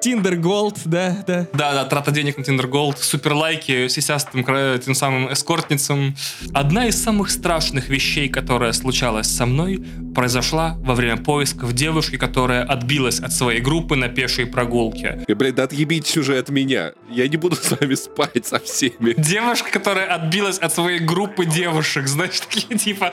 Тиндер 0.00 0.36
Голд, 0.36 0.78
да, 0.84 1.24
да. 1.26 1.46
Да, 1.52 1.72
да, 1.72 1.84
трата 1.84 2.12
денег 2.12 2.38
на 2.38 2.42
Tinder 2.42 2.68
Gold, 2.68 2.98
супер 2.98 3.32
лайки, 3.32 3.88
сисястым 3.88 4.44
тем 4.44 4.94
самым 4.94 5.32
эскортницам. 5.32 6.14
Одна 6.54 6.86
из 6.86 7.02
самых 7.02 7.30
страшных 7.30 7.88
вещей, 7.88 8.28
которая 8.28 8.72
случалась 8.72 9.26
со 9.26 9.46
мной, 9.46 9.84
произошла 10.14 10.76
во 10.78 10.94
время 10.94 11.16
поисков 11.16 11.72
девушки, 11.72 12.16
которая 12.16 12.64
отбилась 12.64 13.20
от 13.20 13.32
своей 13.32 13.60
группы 13.60 13.96
на 13.96 14.08
пешей 14.08 14.46
прогулке. 14.46 15.24
И, 15.26 15.34
блядь, 15.34 15.56
да 15.56 15.64
отъебитесь 15.64 16.16
уже 16.16 16.38
от 16.38 16.48
меня. 16.48 16.92
Я 17.10 17.26
не 17.28 17.36
буду 17.36 17.56
с 17.56 17.70
вами 17.70 17.94
спать 17.94 18.46
со 18.46 18.60
всеми. 18.60 19.14
Девушка, 19.16 19.70
которая 19.70 20.06
отбилась 20.06 20.58
от 20.58 20.72
своей 20.72 21.00
группы 21.00 21.44
девушек, 21.44 22.06
значит, 22.06 22.46
такие 22.48 22.78
типа 22.78 23.12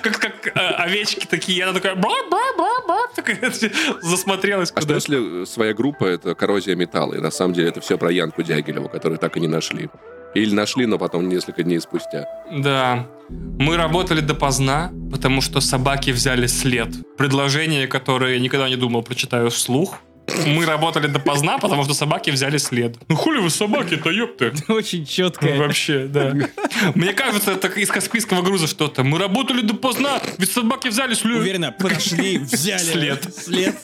как, 0.00 0.18
как 0.18 0.46
э, 0.46 0.60
овечки 0.60 1.26
такие, 1.26 1.64
она 1.64 1.72
такая 1.72 1.94
«бра-бра-бра-бра», 1.94 2.98
такая, 3.14 3.52
засмотрелась 4.02 4.72
А 4.74 4.80
что 4.80 4.94
если 4.94 5.44
своя 5.44 5.74
группа— 5.74 6.04
это 6.06 6.34
коррозия 6.34 6.76
металла, 6.76 7.14
и 7.14 7.20
на 7.20 7.30
самом 7.30 7.54
деле 7.54 7.68
это 7.68 7.80
все 7.80 7.98
про 7.98 8.10
Янку 8.10 8.42
Дягилеву, 8.42 8.88
которую 8.88 9.18
так 9.18 9.36
и 9.36 9.40
не 9.40 9.48
нашли? 9.48 9.88
Или 10.34 10.54
нашли, 10.54 10.86
но 10.86 10.98
потом 10.98 11.28
несколько 11.28 11.62
дней 11.62 11.80
спустя. 11.80 12.26
Да. 12.52 13.06
Мы 13.28 13.76
работали 13.76 14.20
допоздна, 14.20 14.92
потому 15.10 15.40
что 15.40 15.60
собаки 15.60 16.10
взяли 16.10 16.46
след. 16.46 16.88
Предложение, 17.16 17.86
которое 17.86 18.34
я 18.34 18.40
никогда 18.40 18.68
не 18.68 18.76
думал, 18.76 19.02
прочитаю 19.02 19.50
вслух. 19.50 19.98
Мы 20.46 20.66
работали 20.66 21.06
допоздна, 21.06 21.58
потому 21.58 21.84
что 21.84 21.94
собаки 21.94 22.30
взяли 22.30 22.58
след. 22.58 22.96
Ну 23.08 23.16
хули 23.16 23.38
вы 23.38 23.50
собаки-то, 23.50 24.10
ёпты. 24.10 24.52
Очень 24.68 25.06
четко. 25.06 25.46
Вообще, 25.56 26.06
да. 26.06 26.34
Мне 26.94 27.12
кажется, 27.12 27.52
это 27.52 27.68
из 27.68 27.88
Каспийского 27.90 28.42
груза 28.42 28.66
что-то. 28.66 29.04
Мы 29.04 29.18
работали 29.18 29.62
допоздна, 29.62 30.20
ведь 30.38 30.50
собаки 30.50 30.88
взяли 30.88 31.14
след. 31.14 31.38
Уверенно, 31.38 31.72
подошли, 31.72 32.38
взяли. 32.38 32.78
След. 32.78 33.34
След. 33.34 33.76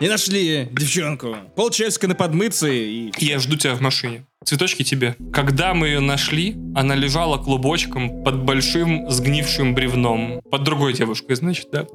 И 0.00 0.08
нашли 0.08 0.68
девчонку. 0.72 1.36
Полчасика 1.54 2.08
на 2.08 2.14
подмыться 2.14 2.66
и... 2.68 3.12
Я 3.18 3.38
жду 3.38 3.56
тебя 3.56 3.74
в 3.74 3.80
машине. 3.80 4.24
Цветочки 4.44 4.82
тебе. 4.82 5.14
Когда 5.32 5.74
мы 5.74 5.86
ее 5.86 6.00
нашли, 6.00 6.56
она 6.74 6.96
лежала 6.96 7.38
клубочком 7.38 8.24
под 8.24 8.42
большим 8.42 9.08
сгнившим 9.08 9.74
бревном. 9.74 10.40
Под 10.50 10.64
другой 10.64 10.94
девушкой, 10.94 11.36
значит, 11.36 11.68
да. 11.70 11.86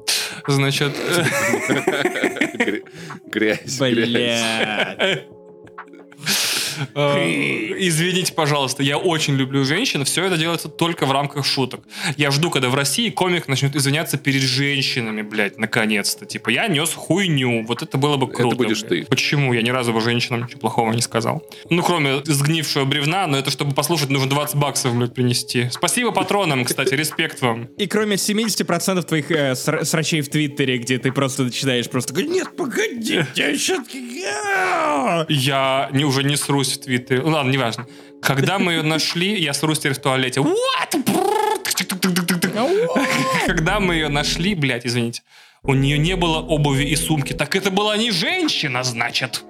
Значит, 0.46 0.96
э, 0.96 2.46
Грязь, 3.27 3.79
грязь. 3.79 5.25
Э, 6.94 7.24
извините, 7.78 8.32
пожалуйста, 8.32 8.82
я 8.82 8.98
очень 8.98 9.34
люблю 9.36 9.64
женщин. 9.64 10.04
Все 10.04 10.24
это 10.24 10.36
делается 10.36 10.68
только 10.68 11.06
в 11.06 11.12
рамках 11.12 11.44
шуток. 11.44 11.80
Я 12.16 12.30
жду, 12.30 12.50
когда 12.50 12.68
в 12.68 12.74
России 12.74 13.10
комик 13.10 13.48
начнет 13.48 13.74
извиняться 13.76 14.18
перед 14.18 14.42
женщинами, 14.42 15.22
блядь, 15.22 15.58
наконец-то. 15.58 16.26
Типа, 16.26 16.50
я 16.50 16.68
нес 16.68 16.92
хуйню. 16.92 17.64
Вот 17.66 17.82
это 17.82 17.98
было 17.98 18.16
бы 18.16 18.28
круто. 18.30 18.56
будешь 18.56 18.80
блядь. 18.80 19.04
ты. 19.04 19.10
Почему? 19.10 19.52
Я 19.52 19.62
ни 19.62 19.70
разу 19.70 19.92
бы 19.92 20.00
женщинам 20.00 20.44
ничего 20.44 20.60
плохого 20.60 20.92
не 20.92 21.02
сказал. 21.02 21.42
Ну, 21.70 21.82
кроме 21.82 22.22
сгнившего 22.24 22.84
бревна, 22.84 23.26
но 23.26 23.38
это 23.38 23.50
чтобы 23.50 23.74
послушать, 23.74 24.10
нужно 24.10 24.28
20 24.28 24.56
баксов, 24.56 24.96
блядь, 24.96 25.14
принести. 25.14 25.68
Спасибо 25.70 26.12
патронам, 26.12 26.64
кстати, 26.64 26.94
респект 26.94 27.42
вам. 27.42 27.64
И 27.78 27.86
кроме 27.86 28.16
70% 28.16 29.02
твоих 29.02 29.30
э, 29.30 29.52
сра- 29.52 29.84
срачей 29.84 30.20
в 30.20 30.28
Твиттере, 30.28 30.78
где 30.78 30.98
ты 30.98 31.12
просто 31.12 31.44
начинаешь 31.44 31.88
просто 31.88 32.12
говорить, 32.12 32.32
нет, 32.32 32.56
погоди, 32.56 33.24
я 33.34 33.56
сейчас... 33.56 33.80
Я 35.28 35.88
не, 35.92 36.04
уже 36.04 36.22
не 36.22 36.36
срусь 36.36 36.67
пост 36.68 36.80
в 36.80 36.84
Твиттере. 36.84 37.22
Ну, 37.22 37.30
Ладно, 37.30 37.50
неважно. 37.50 37.86
Когда 38.22 38.58
мы 38.58 38.72
ее 38.72 38.82
нашли, 38.82 39.40
я 39.40 39.52
с 39.52 39.62
Рустер 39.62 39.94
в 39.94 39.98
туалете. 39.98 40.40
What? 40.40 41.04
Когда 43.46 43.80
мы 43.80 43.94
ее 43.94 44.08
нашли, 44.08 44.54
блядь, 44.54 44.86
извините, 44.86 45.22
у 45.68 45.74
нее 45.74 45.98
не 45.98 46.16
было 46.16 46.38
обуви 46.38 46.84
и 46.84 46.96
сумки. 46.96 47.34
Так 47.34 47.54
это 47.54 47.70
была 47.70 47.96
не 47.98 48.10
женщина, 48.10 48.82
значит. 48.82 49.44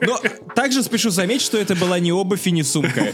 Но 0.00 0.18
также 0.54 0.82
спешу 0.82 1.10
заметить, 1.10 1.42
что 1.42 1.58
это 1.58 1.76
была 1.76 1.98
не 1.98 2.10
обувь 2.10 2.46
и 2.46 2.50
не 2.50 2.62
сумка. 2.62 3.12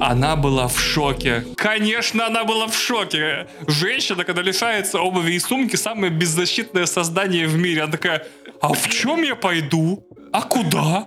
Она 0.00 0.34
была 0.34 0.66
в 0.66 0.80
шоке. 0.80 1.44
Конечно, 1.56 2.26
она 2.26 2.44
была 2.44 2.66
в 2.66 2.76
шоке. 2.76 3.46
Женщина, 3.68 4.24
когда 4.24 4.42
лишается 4.42 4.98
обуви 4.98 5.34
и 5.34 5.38
сумки, 5.38 5.76
самое 5.76 6.12
беззащитное 6.12 6.86
создание 6.86 7.46
в 7.46 7.56
мире. 7.56 7.82
Она 7.82 7.92
такая, 7.92 8.26
а 8.60 8.72
в 8.72 8.88
чем 8.88 9.22
я 9.22 9.36
пойду? 9.36 10.04
А 10.32 10.42
куда? 10.42 11.06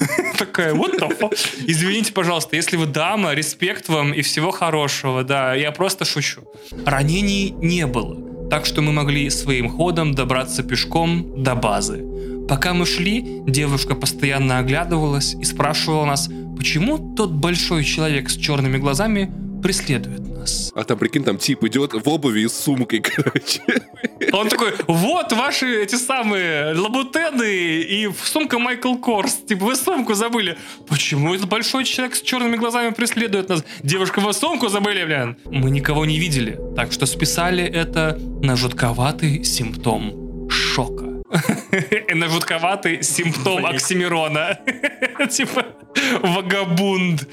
Такая, 0.38 0.74
вот 0.74 0.94
the? 0.94 1.38
Извините, 1.66 2.12
пожалуйста, 2.12 2.56
если 2.56 2.76
вы 2.76 2.86
дама, 2.86 3.34
респект 3.34 3.88
вам 3.88 4.12
и 4.12 4.22
всего 4.22 4.50
хорошего, 4.50 5.24
да, 5.24 5.54
я 5.54 5.72
просто 5.72 6.04
шучу. 6.04 6.42
Ранений 6.86 7.50
не 7.50 7.86
было, 7.86 8.48
так 8.48 8.66
что 8.66 8.82
мы 8.82 8.92
могли 8.92 9.30
своим 9.30 9.68
ходом 9.68 10.14
добраться 10.14 10.62
пешком 10.62 11.42
до 11.42 11.54
базы. 11.54 12.04
Пока 12.48 12.74
мы 12.74 12.86
шли, 12.86 13.42
девушка 13.46 13.94
постоянно 13.94 14.58
оглядывалась 14.58 15.34
и 15.34 15.44
спрашивала 15.44 16.04
нас, 16.04 16.28
почему 16.56 17.14
тот 17.14 17.30
большой 17.30 17.84
человек 17.84 18.28
с 18.28 18.36
черными 18.36 18.78
глазами 18.78 19.32
преследует 19.62 20.20
нас. 20.20 20.72
А 20.74 20.84
там, 20.84 20.98
прикинь, 20.98 21.22
там 21.22 21.38
тип 21.38 21.64
идет 21.64 21.92
в 21.92 22.08
обуви 22.08 22.40
и 22.40 22.48
с 22.48 22.54
сумкой, 22.54 23.00
короче. 23.02 23.62
Он 24.32 24.48
такой, 24.48 24.74
вот 24.86 25.32
ваши 25.32 25.82
эти 25.82 25.96
самые 25.96 26.74
лабутены 26.74 27.80
и 27.82 28.08
сумка 28.22 28.58
Майкл 28.58 28.96
Корс. 28.96 29.38
Типа, 29.48 29.64
вы 29.64 29.76
сумку 29.76 30.14
забыли. 30.14 30.58
Почему 30.88 31.34
этот 31.34 31.48
большой 31.48 31.84
человек 31.84 32.14
с 32.14 32.22
черными 32.22 32.56
глазами 32.56 32.90
преследует 32.90 33.48
нас? 33.48 33.64
Девушка, 33.82 34.20
вы 34.20 34.32
сумку 34.32 34.68
забыли, 34.68 35.04
блин? 35.04 35.36
Мы 35.46 35.70
никого 35.70 36.04
не 36.04 36.18
видели, 36.18 36.58
так 36.76 36.92
что 36.92 37.06
списали 37.06 37.64
это 37.64 38.18
на 38.42 38.56
жутковатый 38.56 39.44
симптом 39.44 40.48
шока. 40.50 41.10
На 42.14 42.28
жутковатый 42.28 43.02
симптом 43.04 43.64
Оксимирона. 43.64 44.58
Типа, 45.30 45.64
вагабунд. 46.22 47.28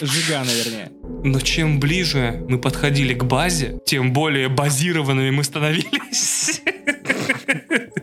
Жигана, 0.00 0.50
вернее. 0.50 0.90
но 1.24 1.40
чем 1.40 1.78
ближе 1.80 2.44
мы 2.48 2.58
подходили 2.58 3.14
к 3.14 3.24
базе, 3.24 3.78
тем 3.86 4.12
более 4.12 4.48
базированными 4.48 5.30
мы 5.30 5.44
становились. 5.44 6.62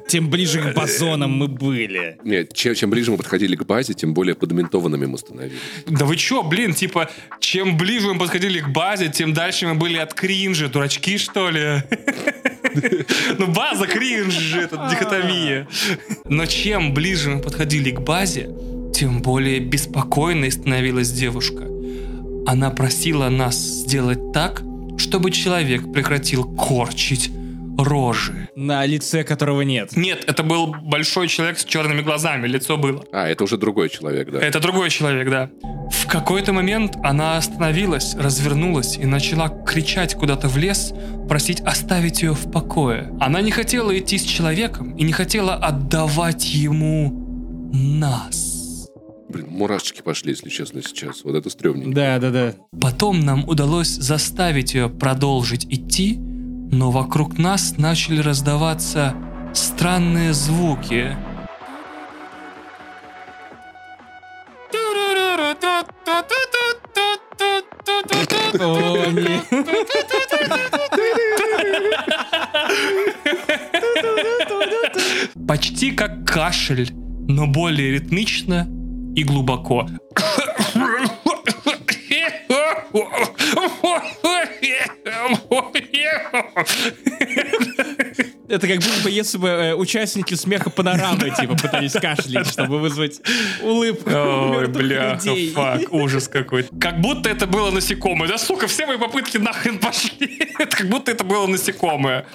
Тем 0.10 0.28
ближе 0.28 0.60
к 0.60 0.76
базонам 0.76 1.32
мы 1.34 1.48
были. 1.48 2.18
Нет, 2.24 2.54
чем, 2.54 2.74
чем 2.74 2.90
ближе 2.90 3.12
мы 3.12 3.18
подходили 3.18 3.56
к 3.56 3.64
базе, 3.64 3.94
тем 3.94 4.16
более 4.16 4.34
подментованными 4.34 5.06
мы 5.06 5.20
становились. 5.20 5.60
Да 5.86 6.06
вы 6.06 6.16
чё, 6.16 6.42
блин, 6.42 6.74
типа, 6.74 7.12
чем 7.40 7.78
ближе 7.78 8.12
мы 8.12 8.20
подходили 8.20 8.60
к 8.60 8.70
базе, 8.70 9.10
тем 9.10 9.34
дальше 9.34 9.68
мы 9.68 9.76
были 9.76 9.98
от 9.98 10.16
кринжа. 10.16 10.68
Дурачки, 10.68 11.18
что 11.18 11.50
ли? 11.50 11.84
Ну, 13.38 13.48
база 13.48 13.88
кринж 13.88 14.34
же, 14.34 14.62
это 14.62 14.88
дихотомия. 14.90 15.68
Но 16.26 16.46
чем 16.46 16.94
ближе 16.94 17.32
мы 17.32 17.42
подходили 17.42 17.90
к 17.90 18.02
базе, 18.02 18.50
тем 18.94 19.22
более 19.22 19.60
беспокойной 19.60 20.52
становилась 20.52 21.12
девушка. 21.12 21.68
Она 22.46 22.70
просила 22.70 23.30
нас 23.30 23.58
сделать 23.58 24.32
так, 24.34 24.62
чтобы 24.98 25.32
человек 25.32 25.92
прекратил 25.92 26.44
корчить 26.44 27.32
рожи. 27.84 28.50
На 28.56 28.86
лице 28.86 29.24
которого 29.24 29.62
нет. 29.62 29.96
Нет, 29.96 30.24
это 30.28 30.44
был 30.44 30.68
большой 30.68 31.28
человек 31.28 31.60
с 31.60 31.66
черными 31.66 32.02
глазами, 32.02 32.48
лицо 32.48 32.78
было. 32.78 33.04
А, 33.12 33.28
это 33.28 33.44
уже 33.44 33.58
другой 33.58 33.90
человек, 33.90 34.32
да. 34.32 34.40
Это 34.40 34.60
другой 34.60 34.90
человек, 34.90 35.30
да. 35.30 35.50
В 35.92 36.08
какой-то 36.08 36.54
момент 36.54 36.98
она 37.04 37.38
остановилась, 37.38 38.16
развернулась 38.16 38.98
и 38.98 39.06
начала 39.06 39.50
кричать 39.50 40.16
куда-то 40.16 40.48
в 40.48 40.58
лес, 40.58 40.94
просить 41.28 41.62
оставить 41.62 42.22
ее 42.22 42.34
в 42.34 42.52
покое. 42.52 43.14
Она 43.20 43.42
не 43.42 43.52
хотела 43.52 43.98
идти 43.98 44.18
с 44.18 44.24
человеком 44.24 44.96
и 44.96 45.04
не 45.04 45.12
хотела 45.12 45.56
отдавать 45.56 46.46
ему 46.46 47.30
нас. 47.74 48.90
Блин, 49.30 49.48
мурашечки 49.50 50.02
пошли, 50.02 50.32
если 50.32 50.50
честно, 50.50 50.82
сейчас. 50.82 51.24
Вот 51.24 51.36
это 51.36 51.52
стрёмненько. 51.52 51.94
Да, 51.94 52.18
да, 52.18 52.32
да. 52.32 52.56
Потом 52.82 53.20
нам 53.20 53.48
удалось 53.48 53.90
заставить 53.90 54.74
ее 54.74 54.90
продолжить 54.90 55.66
идти, 55.66 56.20
но 56.72 56.92
вокруг 56.92 57.38
нас 57.38 57.78
начали 57.78 58.22
раздаваться 58.22 59.16
странные 59.54 60.34
звуки. 60.34 61.16
Почти 75.48 75.92
как 75.92 76.26
кашель, 76.26 76.92
но 77.28 77.48
более 77.48 77.94
ритмично 77.94 78.68
и 79.16 79.24
глубоко. 79.24 79.88
Это 88.50 88.68
как 88.68 88.78
будто 88.78 89.04
бы 89.04 89.12
если 89.12 89.38
бы 89.38 89.48
э, 89.48 89.76
участники 89.76 90.34
смеха 90.34 90.70
панорамы 90.72 91.30
типа 91.30 91.56
пытались 91.56 91.94
кашлять, 91.94 92.48
чтобы 92.48 92.80
вызвать 92.80 93.22
улыбку 93.62 94.10
Ой, 94.10 94.68
людей. 94.68 95.52
фак, 95.52 95.82
ужас 95.92 96.28
какой. 96.28 96.66
Как 96.80 97.00
будто 97.00 97.30
это 97.30 97.46
было 97.46 97.70
насекомое. 97.70 98.28
Да, 98.28 98.38
сука, 98.38 98.68
все 98.68 98.88
мои 98.88 98.98
попытки 98.98 99.38
нахрен 99.38 99.78
пошли. 99.78 100.42
Это 100.60 100.76
как 100.76 100.90
будто 100.90 101.12
это 101.12 101.24
было 101.24 101.48
насекомое. 101.48 102.26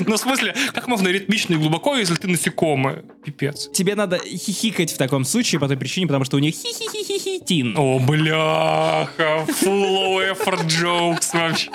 Ну, 0.06 0.16
в 0.16 0.18
смысле, 0.18 0.54
как 0.72 0.88
можно 0.88 1.08
ритмично 1.08 1.54
и 1.54 1.56
глубоко, 1.56 1.96
если 1.96 2.14
ты 2.16 2.28
насекомое? 2.28 3.04
Пипец. 3.24 3.68
Тебе 3.72 3.94
надо 3.94 4.18
хихикать 4.18 4.92
в 4.92 4.98
таком 4.98 5.24
случае 5.24 5.60
по 5.60 5.68
той 5.68 5.76
причине, 5.76 6.06
потому 6.06 6.24
что 6.24 6.36
у 6.36 6.40
них 6.40 6.54
хи-хи-хи-хи-тин. 6.54 7.74
О, 7.76 7.98
бляха, 7.98 9.44
full 9.62 10.32
effort 10.32 10.66
jokes 10.66 11.30
вообще. 11.32 11.70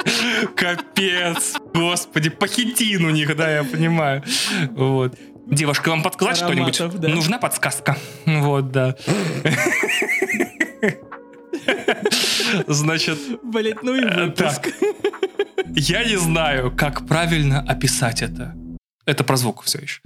Капец. 0.56 1.56
Господи, 1.74 2.30
пахитин 2.30 3.06
у 3.06 3.10
них, 3.10 3.36
да, 3.36 3.52
я 3.52 3.64
понимаю. 3.64 4.24
Вот. 4.72 5.16
Девушка, 5.48 5.90
вам 5.90 6.04
подсказать 6.04 6.38
что-нибудь? 6.38 6.80
Да. 7.00 7.10
Нужна 7.10 7.40
подсказка. 7.40 7.98
Вот, 8.26 8.72
да. 8.72 8.96
Значит, 12.68 13.18
Блять, 13.44 13.84
ну 13.84 13.96
и 13.96 14.06
выпуск. 14.06 14.62
так. 14.62 14.74
Я 15.76 16.04
не 16.04 16.18
знаю, 16.18 16.72
как 16.76 17.08
правильно 17.08 17.62
описать 17.62 18.22
это. 18.22 18.56
Это 19.06 19.24
про 19.24 19.38
звук 19.38 19.64
все 19.64 19.80
еще. 19.80 20.02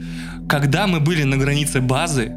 Когда 0.48 0.88
мы 0.88 1.00
были 1.00 1.24
на 1.24 1.38
границе 1.38 1.82
базы, 1.82 2.34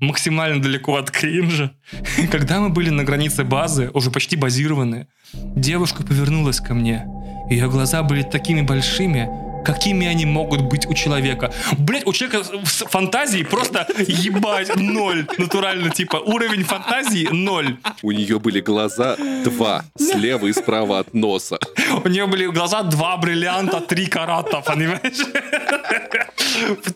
максимально 0.00 0.62
далеко 0.62 0.96
от 0.96 1.10
кринжа, 1.10 1.72
когда 2.30 2.60
мы 2.60 2.70
были 2.70 2.90
на 2.90 3.04
границе 3.04 3.44
базы, 3.44 3.90
уже 3.92 4.10
почти 4.10 4.36
базированные, 4.36 5.08
девушка 5.34 6.02
повернулась 6.02 6.60
ко 6.60 6.74
мне. 6.74 7.06
Ее 7.50 7.68
глаза 7.70 8.02
были 8.02 8.22
такими 8.22 8.62
большими, 8.62 9.28
какими 9.66 10.06
они 10.06 10.26
могут 10.26 10.60
быть 10.60 10.86
у 10.86 10.94
человека. 10.94 11.52
Блять, 11.76 12.06
у 12.06 12.12
человека 12.12 12.44
с 12.64 12.84
фантазией 12.88 13.42
просто 13.42 13.86
ебать 14.06 14.76
ноль. 14.76 15.26
Натурально, 15.38 15.90
типа, 15.90 16.18
уровень 16.18 16.62
фантазии 16.62 17.28
ноль. 17.32 17.76
У 18.02 18.12
нее 18.12 18.38
были 18.38 18.60
глаза 18.60 19.16
два, 19.44 19.84
слева 19.98 20.46
и 20.46 20.52
справа 20.52 21.00
от 21.00 21.14
носа. 21.14 21.58
У 22.04 22.08
нее 22.08 22.26
были 22.26 22.46
глаза 22.46 22.84
два 22.84 23.16
бриллианта, 23.16 23.80
три 23.80 24.06
карата, 24.06 24.60
понимаешь? 24.60 25.26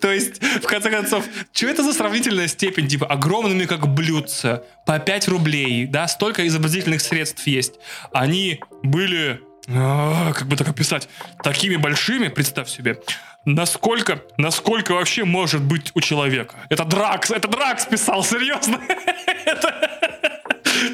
То 0.00 0.12
есть, 0.12 0.40
в 0.40 0.66
конце 0.66 0.90
концов, 0.90 1.24
что 1.52 1.66
это 1.66 1.82
за 1.82 1.92
сравнительная 1.92 2.46
степень? 2.46 2.86
Типа, 2.86 3.06
огромными 3.06 3.64
как 3.64 3.88
блюдца, 3.88 4.62
по 4.86 4.98
5 4.98 5.28
рублей, 5.28 5.86
да, 5.86 6.08
столько 6.08 6.46
изобразительных 6.46 7.00
средств 7.00 7.46
есть. 7.46 7.74
Они 8.12 8.60
были, 8.82 9.40
а, 9.74 10.32
как 10.32 10.46
бы 10.46 10.56
так 10.56 10.68
описать, 10.68 11.08
такими 11.42 11.76
большими, 11.76 12.28
представь 12.28 12.68
себе, 12.68 12.98
Насколько, 13.46 14.20
насколько 14.36 14.92
вообще 14.92 15.24
может 15.24 15.62
быть 15.62 15.92
у 15.94 16.02
человека? 16.02 16.56
Это 16.68 16.84
Дракс, 16.84 17.30
это 17.30 17.48
Дракс 17.48 17.86
писал, 17.86 18.22
серьезно. 18.22 18.78
Это- 19.46 19.89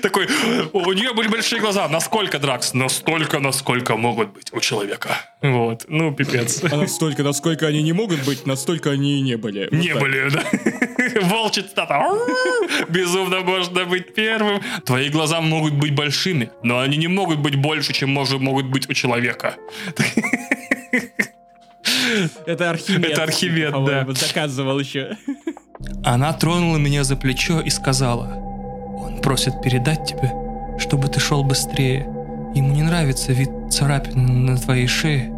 Такой, 0.02 0.26
у 0.72 0.92
нее 0.92 1.12
были 1.14 1.28
большие 1.28 1.60
глаза. 1.60 1.88
Насколько, 1.88 2.38
Дракс? 2.38 2.74
Настолько, 2.74 3.38
насколько 3.40 3.96
могут 3.96 4.32
быть 4.32 4.52
у 4.52 4.60
человека. 4.60 5.16
Вот, 5.42 5.84
ну, 5.88 6.12
пипец. 6.14 6.62
А 6.64 6.76
настолько, 6.76 7.22
насколько 7.22 7.66
они 7.66 7.82
не 7.82 7.92
могут 7.92 8.24
быть, 8.24 8.46
настолько 8.46 8.90
они 8.90 9.18
и 9.18 9.20
не 9.20 9.36
были. 9.36 9.68
Вот 9.70 9.72
Не 9.72 9.88
так. 9.88 10.00
были, 10.00 10.28
да? 10.30 10.42
Волчий 11.22 11.62
цитата. 11.62 12.02
Безумно 12.88 13.40
можно 13.40 13.84
быть 13.84 14.14
первым. 14.14 14.60
Твои 14.84 15.08
глаза 15.08 15.40
могут 15.40 15.74
быть 15.74 15.94
большими, 15.94 16.50
но 16.62 16.80
они 16.80 16.96
не 16.96 17.08
могут 17.08 17.38
быть 17.38 17.56
больше, 17.56 17.92
чем 17.92 18.10
может, 18.10 18.40
могут 18.40 18.66
быть 18.66 18.88
у 18.88 18.92
человека. 18.94 19.56
Это 22.46 22.70
Архимед. 22.70 23.10
Это 23.10 23.22
Архимед, 23.22 23.72
да. 23.84 24.04
Доказывал 24.04 24.78
еще. 24.78 25.16
Она 26.04 26.32
тронула 26.32 26.76
меня 26.78 27.04
за 27.04 27.16
плечо 27.16 27.60
и 27.60 27.70
сказала, 27.70 28.26
«Он 28.34 28.45
просит 29.22 29.60
передать 29.62 30.04
тебе, 30.06 30.32
чтобы 30.78 31.08
ты 31.08 31.20
шел 31.20 31.44
быстрее. 31.44 32.06
Ему 32.54 32.72
не 32.72 32.82
нравится 32.82 33.32
вид 33.32 33.50
царапин 33.70 34.46
на 34.46 34.56
твоей 34.56 34.86
шее». 34.86 35.32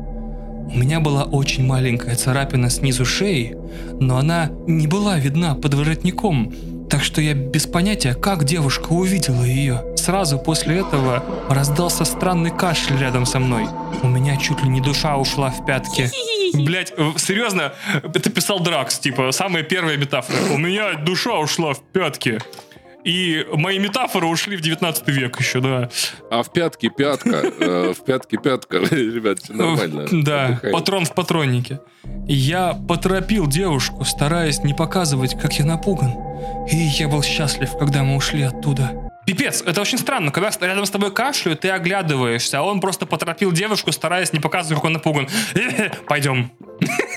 У 0.71 0.77
меня 0.77 1.01
была 1.01 1.25
очень 1.25 1.65
маленькая 1.65 2.15
царапина 2.15 2.69
снизу 2.69 3.07
шеи, 3.07 3.57
но 4.01 4.19
она 4.19 4.51
не 4.67 4.87
была 4.87 5.19
видна 5.19 5.55
под 5.55 5.73
воротником, 5.73 6.53
так 6.91 7.03
что 7.03 7.23
я 7.23 7.33
без 7.33 7.67
понятия, 7.67 8.13
как 8.13 8.45
девушка 8.45 8.93
увидела 8.93 9.45
ее. 9.45 9.83
Сразу 9.97 10.39
после 10.39 10.81
этого 10.81 11.25
раздался 11.49 12.05
странный 12.05 12.51
кашель 12.51 12.99
рядом 12.99 13.25
со 13.25 13.39
мной. 13.39 13.67
У 14.03 14.09
меня 14.09 14.37
чуть 14.37 14.63
ли 14.63 14.69
не 14.69 14.83
душа 14.83 15.17
ушла 15.17 15.51
в 15.51 15.65
пятки. 15.65 16.11
Блять, 16.55 16.93
серьезно, 17.17 17.73
это 18.03 18.31
писал 18.31 18.61
Дракс, 18.61 18.99
типа, 18.99 19.33
самая 19.33 19.63
первая 19.63 19.97
метафора. 19.97 20.53
У 20.53 20.59
меня 20.59 20.95
душа 20.95 21.39
ушла 21.39 21.73
в 21.73 21.81
пятки. 21.81 22.41
И 23.09 23.47
мои 23.55 23.79
метафоры 23.79 24.27
ушли 24.27 24.55
в 24.55 24.61
19 24.61 25.09
век 25.09 25.41
еще, 25.41 25.61
да. 25.61 25.89
А 26.31 26.43
в 26.43 26.53
пятке 26.53 26.91
пятка, 26.91 27.41
э, 27.59 27.95
в 27.99 28.05
пятке 28.05 28.37
пятка, 28.37 28.77
ребят, 28.91 29.39
все 29.39 29.55
нормально. 29.55 30.07
Да, 30.29 30.61
патрон 30.71 31.07
в 31.07 31.15
патроннике. 31.15 31.81
Я 32.27 32.75
поторопил 32.87 33.47
девушку, 33.47 34.05
стараясь 34.05 34.63
не 34.63 34.75
показывать, 34.75 35.41
как 35.41 35.55
я 35.55 35.65
напуган. 35.65 36.13
И 36.71 36.77
я 36.77 37.09
был 37.09 37.23
счастлив, 37.23 37.71
когда 37.79 38.03
мы 38.03 38.15
ушли 38.15 38.43
оттуда. 38.43 39.11
Пипец, 39.25 39.63
это 39.63 39.81
очень 39.81 39.97
странно, 39.97 40.31
когда 40.31 40.51
рядом 40.61 40.85
с 40.85 40.91
тобой 40.91 41.11
кашляют, 41.11 41.61
ты 41.61 41.71
оглядываешься, 41.71 42.59
а 42.59 42.63
он 42.63 42.81
просто 42.81 43.07
поторопил 43.07 43.53
девушку, 43.53 43.91
стараясь 43.91 44.35
не 44.35 44.41
показывать, 44.41 44.77
как 44.77 44.85
он 44.85 44.93
напуган. 44.93 45.29
Пойдем. 46.09 46.51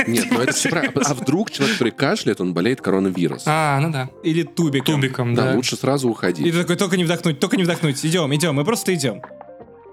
Нет, 0.07 0.27
ну 0.31 0.39
это 0.41 0.53
все 0.53 0.69
правильно. 0.69 1.01
А 1.05 1.13
вдруг 1.13 1.51
человек, 1.51 1.75
который 1.77 1.91
кашляет, 1.91 2.41
он 2.41 2.53
болеет 2.53 2.81
коронавирусом? 2.81 3.43
А, 3.53 3.79
ну 3.79 3.91
да. 3.91 4.09
Или 4.23 4.43
тубиком. 4.43 4.95
Тубиком, 5.01 5.35
Да, 5.35 5.51
да. 5.51 5.55
лучше 5.55 5.75
сразу 5.75 6.07
И 6.07 6.11
уходить. 6.11 6.51
ты 6.51 6.61
такой, 6.61 6.75
только 6.75 6.97
не 6.97 7.03
вдохнуть, 7.03 7.39
только 7.39 7.57
не 7.57 7.63
вдохнуть. 7.63 8.03
Идем, 8.05 8.33
идем, 8.33 8.55
мы 8.55 8.63
просто 8.65 8.93
идем. 8.93 9.21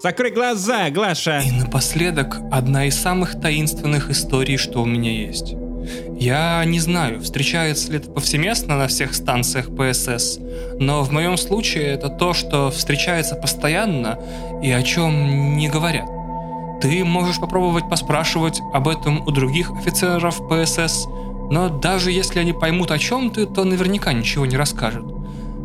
Закрой 0.01 0.31
глаза, 0.31 0.89
Глаша. 0.91 1.41
И 1.41 1.51
напоследок, 1.51 2.37
одна 2.51 2.85
из 2.87 2.95
самых 2.95 3.39
таинственных 3.39 4.09
историй, 4.09 4.55
что 4.57 4.81
у 4.81 4.85
меня 4.85 5.11
есть. 5.11 5.55
Я 6.19 6.63
не 6.65 6.79
знаю, 6.79 7.21
встречается 7.21 7.91
ли 7.91 7.97
это 7.97 8.09
повсеместно 8.11 8.77
на 8.77 8.87
всех 8.87 9.13
станциях 9.13 9.67
ПСС, 9.75 10.37
но 10.77 11.03
в 11.03 11.11
моем 11.11 11.37
случае 11.37 11.85
это 11.87 12.09
то, 12.09 12.33
что 12.33 12.69
встречается 12.69 13.35
постоянно 13.35 14.19
и 14.61 14.71
о 14.71 14.83
чем 14.83 15.57
не 15.57 15.69
говорят. 15.69 16.05
Ты 16.81 17.03
можешь 17.03 17.39
попробовать 17.39 17.89
поспрашивать 17.89 18.61
об 18.73 18.87
этом 18.87 19.21
у 19.27 19.31
других 19.31 19.71
офицеров 19.71 20.41
ПСС, 20.47 21.07
но 21.51 21.67
даже 21.67 22.11
если 22.11 22.39
они 22.39 22.53
поймут 22.53 22.91
о 22.91 22.97
чем 22.97 23.31
ты, 23.31 23.45
то 23.45 23.65
наверняка 23.65 24.13
ничего 24.13 24.45
не 24.45 24.55
расскажут. 24.55 25.05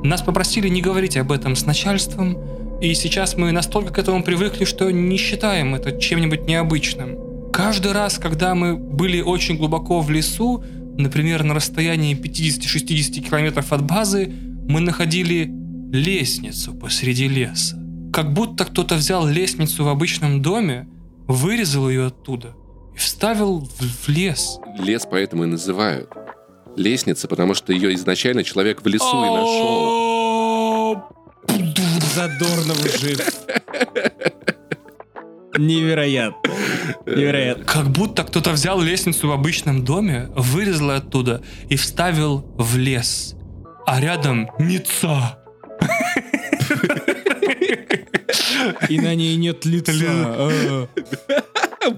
Нас 0.03 0.23
попросили 0.23 0.69
не 0.69 0.83
говорить 0.83 1.17
об 1.17 1.31
этом 1.31 1.55
с 1.55 1.67
начальством, 1.67 2.37
и 2.81 2.93
сейчас 2.95 3.37
мы 3.37 3.53
настолько 3.53 3.95
к 3.95 3.99
этому 3.99 4.23
привыкли, 4.23 4.65
что 4.65 4.91
не 4.91 5.17
считаем 5.17 5.75
это 5.75 5.99
чем-нибудь 5.99 6.47
необычным. 6.47 7.17
Каждый 7.53 7.93
раз, 7.93 8.19
когда 8.19 8.55
мы 8.57 8.77
были 8.77 9.21
очень 9.21 9.57
глубоко 9.57 10.01
в 10.01 10.11
лесу, 10.11 10.65
например, 10.99 11.45
на 11.45 11.55
расстоянии 11.55 12.17
50-60 12.17 13.21
километров 13.21 13.73
от 13.73 13.83
базы, 13.87 14.33
мы 14.69 14.81
находили 14.81 15.51
лестницу 15.93 16.75
посреди 16.75 17.29
леса. 17.29 17.79
Как 18.13 18.33
будто 18.33 18.65
кто-то 18.65 18.97
взял 18.97 19.27
лестницу 19.27 19.85
в 19.85 19.89
обычном 19.89 20.43
доме, 20.43 20.89
вырезал 21.27 21.89
ее 21.89 22.07
оттуда 22.07 22.55
и 22.95 22.99
вставил 22.99 23.61
в, 23.61 23.81
в 23.81 24.09
лес. 24.09 24.59
Лес 24.79 25.07
поэтому 25.11 25.45
и 25.45 25.47
называют. 25.47 26.11
Лестница, 26.77 27.29
потому 27.29 27.55
что 27.55 27.73
ее 27.73 27.95
изначально 27.95 28.43
человек 28.43 28.83
в 28.83 28.87
лесу 28.87 29.25
и 29.25 29.31
нашел. 29.31 31.05
Задорнов 32.15 32.79
жив. 33.01 33.21
Невероятно. 35.57 36.51
Невероятно. 37.07 37.65
Как 37.65 37.89
будто 37.91 38.25
кто-то 38.25 38.51
взял 38.51 38.81
лестницу 38.81 39.29
в 39.29 39.33
обычном 39.33 39.85
доме, 39.85 40.29
вырезал 40.35 40.91
оттуда 40.91 41.43
и 41.69 41.77
вставил 41.77 42.45
в 42.57 42.77
лес. 42.77 43.37
А 43.87 44.01
рядом 44.01 44.51
Ница. 44.59 45.39
И 48.89 48.99
на 49.01 49.15
ней 49.15 49.37
нет 49.37 49.65
лица. 49.65 49.93
А. 49.99 50.89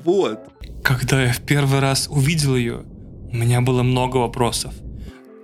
Вот. 0.05 0.40
Когда 0.83 1.23
я 1.23 1.33
в 1.33 1.40
первый 1.40 1.81
раз 1.81 2.09
увидел 2.11 2.57
ее, 2.57 2.85
у 3.33 3.37
меня 3.37 3.61
было 3.61 3.83
много 3.83 4.19
вопросов. 4.19 4.75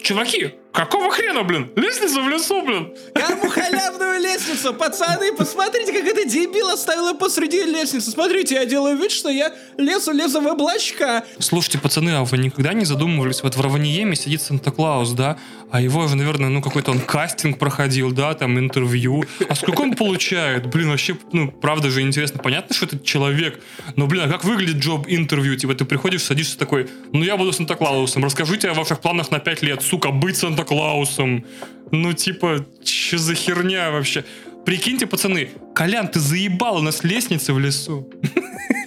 Чуваки, 0.00 0.54
какого 0.72 1.10
хрена, 1.10 1.42
блин? 1.42 1.70
Лестница 1.76 2.20
в 2.20 2.28
лесу, 2.28 2.62
блин. 2.62 2.92
Кому 3.14 3.48
халявную 3.48 4.20
лестницу? 4.20 4.74
Пацаны, 4.74 5.32
посмотрите, 5.32 5.92
как 5.92 6.04
эта 6.04 6.24
дебил 6.28 6.68
оставила 6.70 7.12
посреди 7.12 7.62
лестницы. 7.62 8.10
Смотрите, 8.10 8.54
я 8.54 8.64
делаю 8.64 8.96
вид, 8.96 9.12
что 9.12 9.28
я 9.28 9.52
лезу, 9.76 10.12
лезу 10.12 10.40
в 10.40 10.46
облачка. 10.46 11.24
Слушайте, 11.38 11.78
пацаны, 11.78 12.10
а 12.10 12.24
вы 12.24 12.38
никогда 12.38 12.72
не 12.72 12.84
задумывались, 12.84 13.42
вот 13.42 13.56
в 13.56 13.60
Раваниеме 13.60 14.16
сидит 14.16 14.42
Санта-Клаус, 14.42 15.12
да? 15.12 15.38
А 15.70 15.80
его 15.80 16.06
же, 16.06 16.16
наверное, 16.16 16.50
ну 16.50 16.60
какой-то 16.60 16.90
он 16.90 17.00
кастинг 17.00 17.58
проходил, 17.58 18.12
да, 18.12 18.34
там 18.34 18.58
интервью. 18.58 19.24
А 19.48 19.54
сколько 19.54 19.80
он 19.80 19.94
получает? 19.94 20.66
Блин, 20.66 20.90
вообще, 20.90 21.16
ну, 21.32 21.50
правда 21.50 21.90
же 21.90 22.02
интересно. 22.02 22.38
Понятно, 22.38 22.74
что 22.74 22.84
это 22.84 22.98
человек, 22.98 23.62
но, 23.96 24.06
блин, 24.06 24.24
а 24.24 24.28
как 24.28 24.44
выглядит 24.44 24.76
джоб 24.76 25.06
интервью? 25.08 25.56
Типа 25.56 25.74
ты 25.74 25.86
приходишь, 25.86 26.24
садишься 26.24 26.58
такой, 26.58 26.90
ну 27.12 27.24
я 27.24 27.38
буду 27.38 27.52
Санта-Клаусом, 27.52 28.22
расскажите 28.22 28.68
о 28.68 28.74
ваших 28.74 29.00
планах 29.00 29.30
на 29.30 29.38
5 29.38 29.62
лет, 29.62 29.82
сука, 29.82 30.10
быть 30.10 30.36
Санта-Клаусом. 30.62 31.44
Ну, 31.90 32.12
типа, 32.12 32.64
что 32.84 33.18
за 33.18 33.34
херня 33.34 33.90
вообще? 33.90 34.24
Прикиньте, 34.64 35.06
пацаны, 35.06 35.50
Колян, 35.74 36.08
ты 36.08 36.20
заебал 36.20 36.76
у 36.76 36.82
нас 36.82 37.02
лестницы 37.04 37.52
в 37.52 37.58
лесу. 37.58 38.08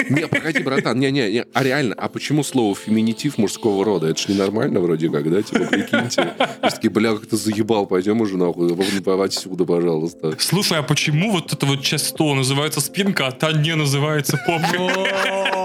Не, 0.10 0.28
погоди, 0.28 0.60
братан, 0.60 1.00
не-не, 1.00 1.32
не. 1.32 1.46
а 1.54 1.64
реально, 1.64 1.96
а 1.98 2.08
почему 2.10 2.44
слово 2.44 2.76
феминитив 2.76 3.38
мужского 3.38 3.84
рода? 3.84 4.08
Это 4.08 4.22
ж 4.22 4.28
ненормально 4.28 4.80
вроде 4.80 5.10
как, 5.10 5.30
да? 5.30 5.42
Типа, 5.42 5.66
прикиньте. 5.66 6.34
И 6.64 6.70
такие, 6.70 6.92
бля, 6.92 7.14
как 7.16 7.26
ты 7.26 7.38
заебал, 7.38 7.88
пойдем 7.88 8.22
уже 8.22 8.38
нахуй, 8.38 8.72
отсюда, 9.26 9.66
пожалуйста. 9.66 10.36
Слушай, 10.40 10.80
а 10.80 10.84
почему 10.84 11.32
вот 11.32 11.52
это 11.52 11.66
вот 11.66 11.82
часть 11.82 12.08
стола 12.08 12.36
называется 12.36 12.82
спинка, 12.82 13.28
а 13.28 13.32
та 13.32 13.52
не 13.52 13.76
называется 13.76 14.40
попка? 14.46 15.64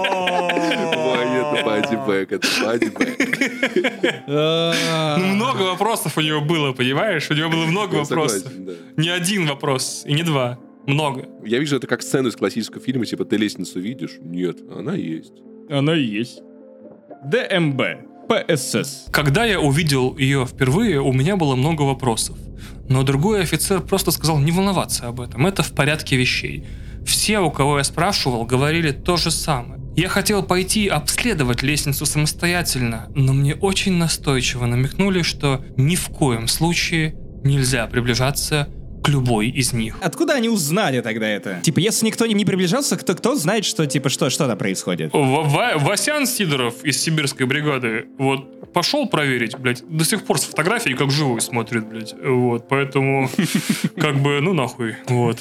Это 1.61 1.69
бодибэк, 1.69 2.31
это 2.31 2.47
бодибэк. 2.63 4.23
А. 4.27 5.17
Ну, 5.17 5.25
много 5.27 5.61
вопросов 5.63 6.17
у 6.17 6.21
него 6.21 6.41
было, 6.41 6.73
понимаешь? 6.73 7.29
У 7.29 7.33
него 7.33 7.49
было 7.49 7.65
много 7.65 7.95
вопросов. 7.95 8.51
Не 8.97 9.09
один 9.09 9.47
вопрос, 9.47 10.03
и 10.05 10.13
не 10.13 10.23
два. 10.23 10.59
Много. 10.87 11.27
Я 11.45 11.59
вижу 11.59 11.77
это 11.77 11.87
как 11.87 12.01
сцену 12.01 12.29
из 12.29 12.35
классического 12.35 12.81
фильма, 12.81 13.05
типа, 13.05 13.25
ты 13.25 13.37
лестницу 13.37 13.79
видишь? 13.79 14.17
Нет, 14.19 14.57
она 14.75 14.95
есть. 14.95 15.33
Она 15.69 15.93
есть. 15.93 16.41
ДМБ. 17.23 17.81
ПСС. 18.27 19.05
Когда 19.11 19.45
я 19.45 19.59
увидел 19.59 20.17
ее 20.17 20.45
впервые, 20.45 21.01
у 21.01 21.11
меня 21.11 21.35
было 21.35 21.55
много 21.55 21.83
вопросов. 21.83 22.37
Но 22.89 23.03
другой 23.03 23.41
офицер 23.41 23.81
просто 23.81 24.11
сказал 24.11 24.39
не 24.39 24.51
волноваться 24.51 25.07
об 25.07 25.21
этом, 25.21 25.45
это 25.47 25.63
в 25.63 25.73
порядке 25.73 26.15
вещей. 26.15 26.65
Все, 27.05 27.39
у 27.39 27.51
кого 27.51 27.77
я 27.77 27.83
спрашивал, 27.83 28.45
говорили 28.45 28.91
то 28.91 29.17
же 29.17 29.31
самое. 29.31 29.80
Я 29.95 30.07
хотел 30.07 30.41
пойти 30.43 30.87
обследовать 30.87 31.61
лестницу 31.63 32.05
самостоятельно, 32.05 33.07
но 33.13 33.33
мне 33.33 33.55
очень 33.55 33.93
настойчиво 33.93 34.65
намекнули, 34.65 35.21
что 35.21 35.63
ни 35.77 35.95
в 35.95 36.07
коем 36.09 36.47
случае 36.47 37.15
нельзя 37.43 37.87
приближаться 37.87 38.69
к 39.03 39.09
любой 39.09 39.49
из 39.49 39.73
них. 39.73 39.97
Откуда 40.01 40.33
они 40.35 40.47
узнали 40.47 41.01
тогда 41.01 41.27
это? 41.27 41.59
Типа, 41.63 41.79
если 41.79 42.05
никто 42.05 42.25
не 42.27 42.45
приближался, 42.45 42.97
кто, 42.97 43.15
кто 43.15 43.35
знает, 43.35 43.65
что, 43.65 43.85
типа, 43.87 44.09
что, 44.09 44.29
что 44.29 44.47
там 44.47 44.57
происходит? 44.57 45.11
В- 45.11 45.17
Ва- 45.17 45.73
Васян 45.77 46.27
Сидоров 46.27 46.83
из 46.83 47.01
сибирской 47.01 47.47
бригады, 47.47 48.05
вот, 48.19 48.71
пошел 48.73 49.07
проверить, 49.09 49.57
блядь, 49.57 49.83
до 49.89 50.05
сих 50.05 50.23
пор 50.23 50.39
с 50.39 50.43
фотографией 50.45 50.95
как 50.95 51.09
живой 51.09 51.41
смотрит, 51.41 51.85
блядь, 51.87 52.13
вот, 52.23 52.69
поэтому, 52.69 53.27
как 53.97 54.19
бы, 54.21 54.39
ну 54.39 54.53
нахуй, 54.53 54.95
вот. 55.07 55.39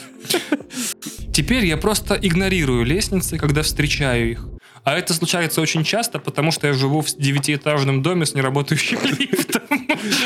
Теперь 1.32 1.64
я 1.64 1.76
просто 1.76 2.14
игнорирую 2.20 2.84
лестницы, 2.84 3.38
когда 3.38 3.62
встречаю 3.62 4.30
их. 4.32 4.46
А 4.82 4.96
это 4.98 5.12
случается 5.12 5.60
очень 5.60 5.84
часто, 5.84 6.18
потому 6.18 6.50
что 6.52 6.66
я 6.66 6.72
живу 6.72 7.02
в 7.02 7.06
девятиэтажном 7.16 8.02
доме 8.02 8.24
с 8.24 8.34
неработающим 8.34 8.98
лифтом. 9.18 9.60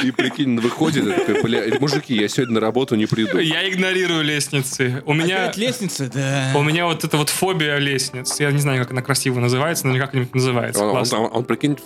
И 0.05 0.11
прикинь, 0.13 0.59
выходит, 0.61 1.05
такой, 1.27 1.43
бля, 1.43 1.63
мужики, 1.81 2.15
я 2.15 2.29
сегодня 2.29 2.55
на 2.55 2.61
работу 2.61 2.95
не 2.95 3.07
приду. 3.07 3.39
Я 3.39 3.69
игнорирую 3.69 4.23
лестницы. 4.23 5.03
У 5.07 5.13
меня... 5.13 5.45
Опять 5.45 5.57
лестница? 5.57 6.09
Да. 6.09 6.53
У 6.55 6.63
меня 6.63 6.87
вот 6.87 7.03
эта 7.05 7.17
вот 7.17 7.31
фобия 7.31 7.79
лестниц. 7.79 8.39
Я 8.39 8.53
не 8.53 8.61
знаю, 8.61 8.81
как 8.83 8.93
она 8.93 9.03
красиво 9.03 9.41
называется, 9.41 9.89
но 9.89 9.93
никак 9.95 10.15
не 10.15 10.29
называется. 10.33 10.85
Он, 10.85 10.97
он- 10.99 11.13
он- 11.25 11.31
он, 11.33 11.45
прикинь, 11.45 11.77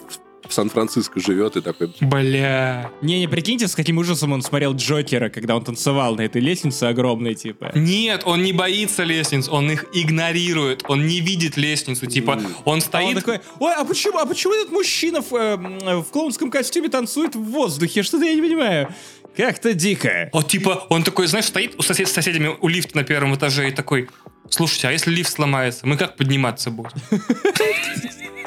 в 0.48 0.54
Сан-Франциско 0.54 1.20
живет 1.20 1.56
и 1.56 1.60
такой... 1.60 1.92
Бля. 2.00 2.90
Не-не, 3.02 3.28
прикиньте, 3.28 3.68
с 3.68 3.74
каким 3.74 3.98
ужасом 3.98 4.32
он 4.32 4.42
смотрел 4.42 4.74
Джокера, 4.74 5.28
когда 5.28 5.56
он 5.56 5.64
танцевал 5.64 6.16
на 6.16 6.22
этой 6.22 6.40
лестнице 6.40 6.84
огромной, 6.84 7.34
типа. 7.34 7.72
Нет, 7.74 8.22
он 8.24 8.42
не 8.42 8.52
боится 8.52 9.04
лестниц, 9.04 9.48
он 9.48 9.70
их 9.70 9.84
игнорирует, 9.92 10.84
он 10.88 11.06
не 11.06 11.20
видит 11.20 11.56
лестницу, 11.56 12.06
типа, 12.06 12.32
он 12.32 12.46
А 12.64 12.70
он 12.70 12.80
стоит... 12.80 13.16
такой, 13.16 13.40
ой, 13.58 13.74
а 13.74 13.84
почему, 13.84 14.18
а 14.18 14.26
почему 14.26 14.54
этот 14.54 14.72
мужчина 14.72 15.20
в, 15.22 15.32
э, 15.32 15.56
в 16.00 16.06
клоунском 16.10 16.50
костюме 16.50 16.88
танцует 16.88 17.34
в 17.34 17.42
воздухе? 17.42 18.02
Что-то 18.02 18.24
я 18.24 18.34
не 18.34 18.42
понимаю. 18.42 18.88
Как-то 19.36 19.72
дико. 19.74 20.30
Вот 20.32 20.48
типа, 20.48 20.86
он 20.88 21.04
такой, 21.04 21.26
знаешь, 21.26 21.46
стоит 21.46 21.78
у 21.78 21.82
сосед, 21.82 22.08
с 22.08 22.12
соседями 22.12 22.56
у 22.60 22.68
лифта 22.68 22.96
на 22.96 23.04
первом 23.04 23.34
этаже 23.34 23.68
и 23.68 23.70
такой, 23.70 24.08
слушайте, 24.48 24.88
а 24.88 24.92
если 24.92 25.10
лифт 25.10 25.32
сломается, 25.32 25.86
мы 25.86 25.96
как 25.96 26.16
подниматься 26.16 26.70
будем? 26.70 26.90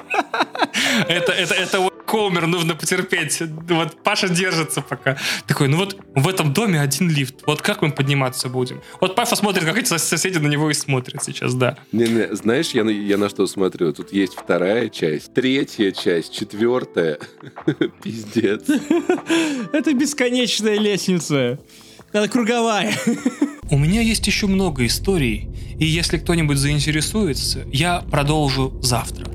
Это, 1.07 1.32
это, 1.32 1.53
это 1.53 1.80
вот 1.80 1.91
Комер 2.05 2.47
нужно 2.47 2.76
потерпеть. 2.76 3.41
Вот 3.70 4.03
Паша 4.03 4.28
держится 4.28 4.82
пока. 4.82 5.18
Такой, 5.47 5.70
ну 5.70 5.78
вот 5.78 5.97
в 6.14 6.28
этом 6.28 6.51
доме 6.51 6.82
один 6.82 7.09
лифт. 7.09 7.36
Вот 7.47 7.62
как 7.62 7.82
мы 7.82 7.91
подниматься 7.91 8.49
будем? 8.49 8.82
Вот 8.99 9.16
Паша 9.16 9.36
смотрит, 9.38 9.64
как 9.64 9.78
эти 9.78 9.88
сос- 9.89 9.99
соседи 9.99 10.38
на 10.38 10.47
него 10.47 10.70
и 10.70 10.74
смотрят 10.74 11.24
сейчас, 11.24 11.53
да. 11.53 11.78
Не-не, 11.93 12.36
знаешь, 12.36 12.72
я 12.72 12.84
на, 12.84 12.89
я 12.89 13.18
на 13.18 13.30
что 13.30 13.47
смотрю? 13.47 13.93
Тут 13.93 14.12
есть 14.12 14.34
вторая 14.36 14.89
часть, 14.89 15.34
третья 15.34 15.91
часть, 15.91 16.34
четвертая. 16.34 17.18
Пиздец. 18.03 18.64
Это 19.72 19.93
бесконечная 19.93 20.78
лестница. 20.80 21.59
Она 22.12 22.28
круговая. 22.28 22.93
У 23.70 23.78
меня 23.78 24.01
есть 24.01 24.28
еще 24.28 24.47
много 24.47 24.86
историй, 24.86 25.47
и 25.80 25.86
если 25.86 26.18
кто-нибудь 26.18 26.57
заинтересуется, 26.57 27.64
я 27.72 28.01
продолжу 28.12 28.78
завтра. 28.82 29.31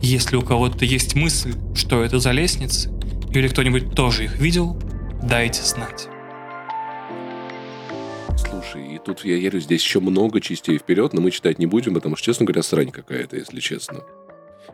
Если 0.00 0.36
у 0.36 0.42
кого-то 0.42 0.84
есть 0.84 1.14
мысль, 1.16 1.54
что 1.74 2.02
это 2.02 2.18
за 2.20 2.30
лестницы, 2.30 2.90
или 3.32 3.48
кто-нибудь 3.48 3.94
тоже 3.94 4.24
их 4.24 4.38
видел, 4.38 4.80
дайте 5.22 5.62
знать. 5.62 6.08
Слушай, 8.36 8.94
и 8.94 8.98
тут 8.98 9.24
я 9.24 9.36
верю, 9.36 9.60
здесь 9.60 9.82
еще 9.82 10.00
много 10.00 10.40
частей 10.40 10.78
вперед, 10.78 11.12
но 11.12 11.20
мы 11.20 11.30
читать 11.30 11.58
не 11.58 11.66
будем, 11.66 11.94
потому 11.94 12.16
что, 12.16 12.26
честно 12.26 12.46
говоря, 12.46 12.62
срань 12.62 12.90
какая-то, 12.90 13.36
если 13.36 13.60
честно. 13.60 14.00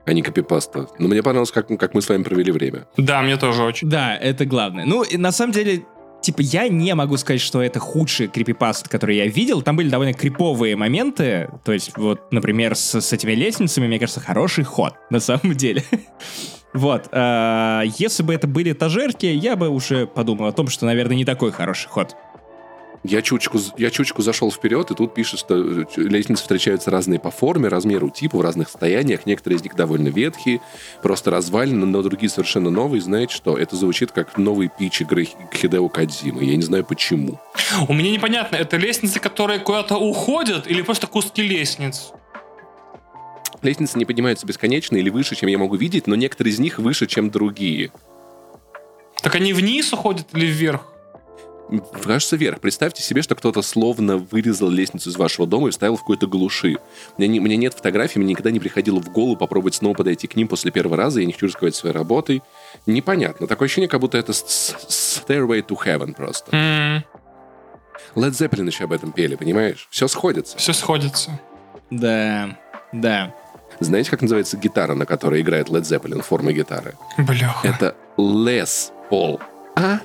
А 0.05 0.13
не 0.13 0.21
копипаста. 0.21 0.89
Но 0.99 1.09
мне 1.09 1.23
понравилось, 1.23 1.51
как, 1.51 1.69
как 1.79 1.95
мы 1.95 2.03
с 2.03 2.09
вами 2.09 2.23
провели 2.23 2.53
время. 2.53 2.87
Да, 2.99 3.23
мне 3.23 3.39
тоже 3.39 3.63
очень. 3.63 3.89
Да, 3.89 4.15
это 4.15 4.45
главное. 4.45 4.85
Ну, 4.85 5.03
и 5.03 5.17
на 5.17 5.33
самом 5.33 5.53
деле, 5.53 5.87
типа, 6.25 6.41
я 6.41 6.69
не 6.69 6.95
могу 6.95 7.17
сказать, 7.17 7.41
что 7.41 7.63
это 7.63 7.79
худший 7.79 8.29
крипипаст, 8.29 8.89
который 8.89 9.17
я 9.17 9.27
видел. 9.27 9.63
Там 9.63 9.77
были 9.77 9.89
довольно 9.89 10.15
криповые 10.15 10.75
моменты. 10.77 11.51
То 11.65 11.73
есть, 11.73 11.97
вот, 11.97 12.33
например, 12.33 12.75
с, 12.75 13.01
с 13.01 13.13
этими 13.13 13.33
лестницами, 13.33 13.87
мне 13.87 13.99
кажется, 13.99 14.21
хороший 14.21 14.65
ход, 14.65 14.95
на 15.11 15.21
самом 15.21 15.55
деле. 15.55 15.85
Вот. 16.73 17.07
а, 17.13 17.83
Если 17.99 18.25
бы 18.25 18.35
это 18.35 18.49
были 18.49 18.73
этажерки, 18.73 19.27
я 19.27 19.55
бы 19.55 19.69
уже 19.69 20.09
подумал 20.09 20.47
о 20.47 20.53
том, 20.53 20.67
что, 20.67 20.87
наверное, 20.87 21.17
не 21.17 21.25
такой 21.25 21.53
хороший 21.53 21.89
ход. 21.89 22.17
Я 23.05 23.21
чучку, 23.21 23.59
я 23.77 23.91
чучку 23.91 24.23
зашел 24.23 24.51
вперед, 24.51 24.91
и 24.91 24.95
тут 24.95 25.13
пишет, 25.13 25.39
что 25.39 25.57
э, 25.57 25.85
лестницы 25.97 26.43
встречаются 26.43 26.91
разные 26.91 27.21
по 27.21 27.31
форме, 27.31 27.69
размеру, 27.69 28.09
типу, 28.09 28.39
в 28.39 28.41
разных 28.41 28.71
состояниях. 28.71 29.27
Некоторые 29.27 29.59
из 29.59 29.63
них 29.63 29.77
довольно 29.77 30.09
ветхие, 30.09 30.63
просто 31.03 31.31
развалины, 31.31 31.85
но 31.85 32.01
другие 32.01 32.31
совершенно 32.31 32.71
новые. 32.71 33.03
Знаете 33.03 33.35
что? 33.35 33.59
Это 33.59 33.77
звучит 33.77 34.11
как 34.11 34.39
новый 34.39 34.71
пич 34.71 35.03
игры 35.03 35.29
Хидео 35.53 35.87
Кадзимы. 35.91 36.45
Я 36.45 36.57
не 36.57 36.63
знаю 36.63 36.87
почему. 36.87 37.39
У 37.89 37.93
меня 37.93 38.11
непонятно, 38.11 38.57
это 38.57 38.79
лестницы, 38.79 39.21
которые 39.21 39.59
куда-то 39.59 39.99
уходят, 39.99 40.67
или 40.67 40.81
просто 40.81 41.07
куски 41.07 41.43
лестниц? 41.43 42.11
Лестницы 43.61 43.99
не 43.99 44.07
поднимаются 44.07 44.47
бесконечно 44.47 44.97
или 44.97 45.11
выше, 45.11 45.37
чем 45.37 45.51
я 45.51 45.59
могу 45.59 45.77
видеть, 45.77 46.07
но 46.07 46.15
некоторые 46.15 46.55
из 46.55 46.59
них 46.59 46.79
выше, 46.79 47.07
чем 47.07 47.31
другие. 47.31 47.93
Так 49.21 49.35
они 49.35 49.53
вниз 49.53 49.93
уходят 49.93 50.29
или 50.33 50.47
вверх? 50.47 50.94
Кажется, 52.03 52.37
вверх. 52.37 52.61
Представьте 52.61 53.03
себе, 53.03 53.23
что 53.23 53.35
кто-то 53.35 53.63
словно 53.63 54.19
вырезал 54.19 54.69
лестницу 54.69 55.09
из 55.11 55.17
вашего 55.17 55.47
дома 55.47 55.69
и 55.69 55.71
вставил 55.71 55.97
в 55.97 56.01
какой-то 56.01 56.27
глуши. 56.27 56.77
У 57.17 57.21
меня, 57.23 57.33
не- 57.33 57.41
у 57.41 57.43
меня 57.43 57.57
нет 57.57 57.73
фотографий, 57.75 58.19
мне 58.19 58.31
никогда 58.31 58.51
не 58.51 58.61
приходило 58.61 59.01
в 59.01 59.11
голову 59.11 59.37
попробовать 59.37 59.75
снова 59.75 59.95
подойти 59.95 60.27
к 60.27 60.37
ним 60.37 60.47
после 60.47 60.71
первого 60.71 60.97
раза, 60.97 61.21
я 61.21 61.27
не 61.27 61.33
хочу 61.33 61.47
рисковать 61.47 61.75
своей 61.75 61.95
работой. 61.95 62.43
Непонятно. 62.87 63.47
Такое 63.47 63.67
ощущение, 63.67 63.89
как 63.89 64.01
будто 64.01 64.19
это 64.19 64.33
Stairway 64.33 65.63
to 65.67 65.77
Heaven 65.85 66.15
просто. 66.15 66.55
М, 66.55 67.05
Led 68.15 68.31
Zeppelin 68.33 68.67
еще 68.67 68.85
об 68.85 68.93
этом 68.93 69.13
пели, 69.13 69.35
понимаешь? 69.35 69.89
Все 69.91 70.07
сходится. 70.07 70.59
Все 70.59 70.73
сходится. 70.73 71.41
Да, 71.91 72.59
да. 72.93 73.35
Знаете, 73.81 74.11
как 74.11 74.23
называется 74.23 74.57
гитара, 74.57 74.95
на 74.95 75.07
которой 75.07 75.41
играет 75.41 75.69
Led 75.69 75.83
Zeppelin, 75.83 76.23
форма 76.23 76.53
гитары? 76.53 76.95
Бляха. 77.19 77.67
Это 77.67 77.97
Les 78.17 78.93
Paul. 79.11 79.41
А? 79.77 79.99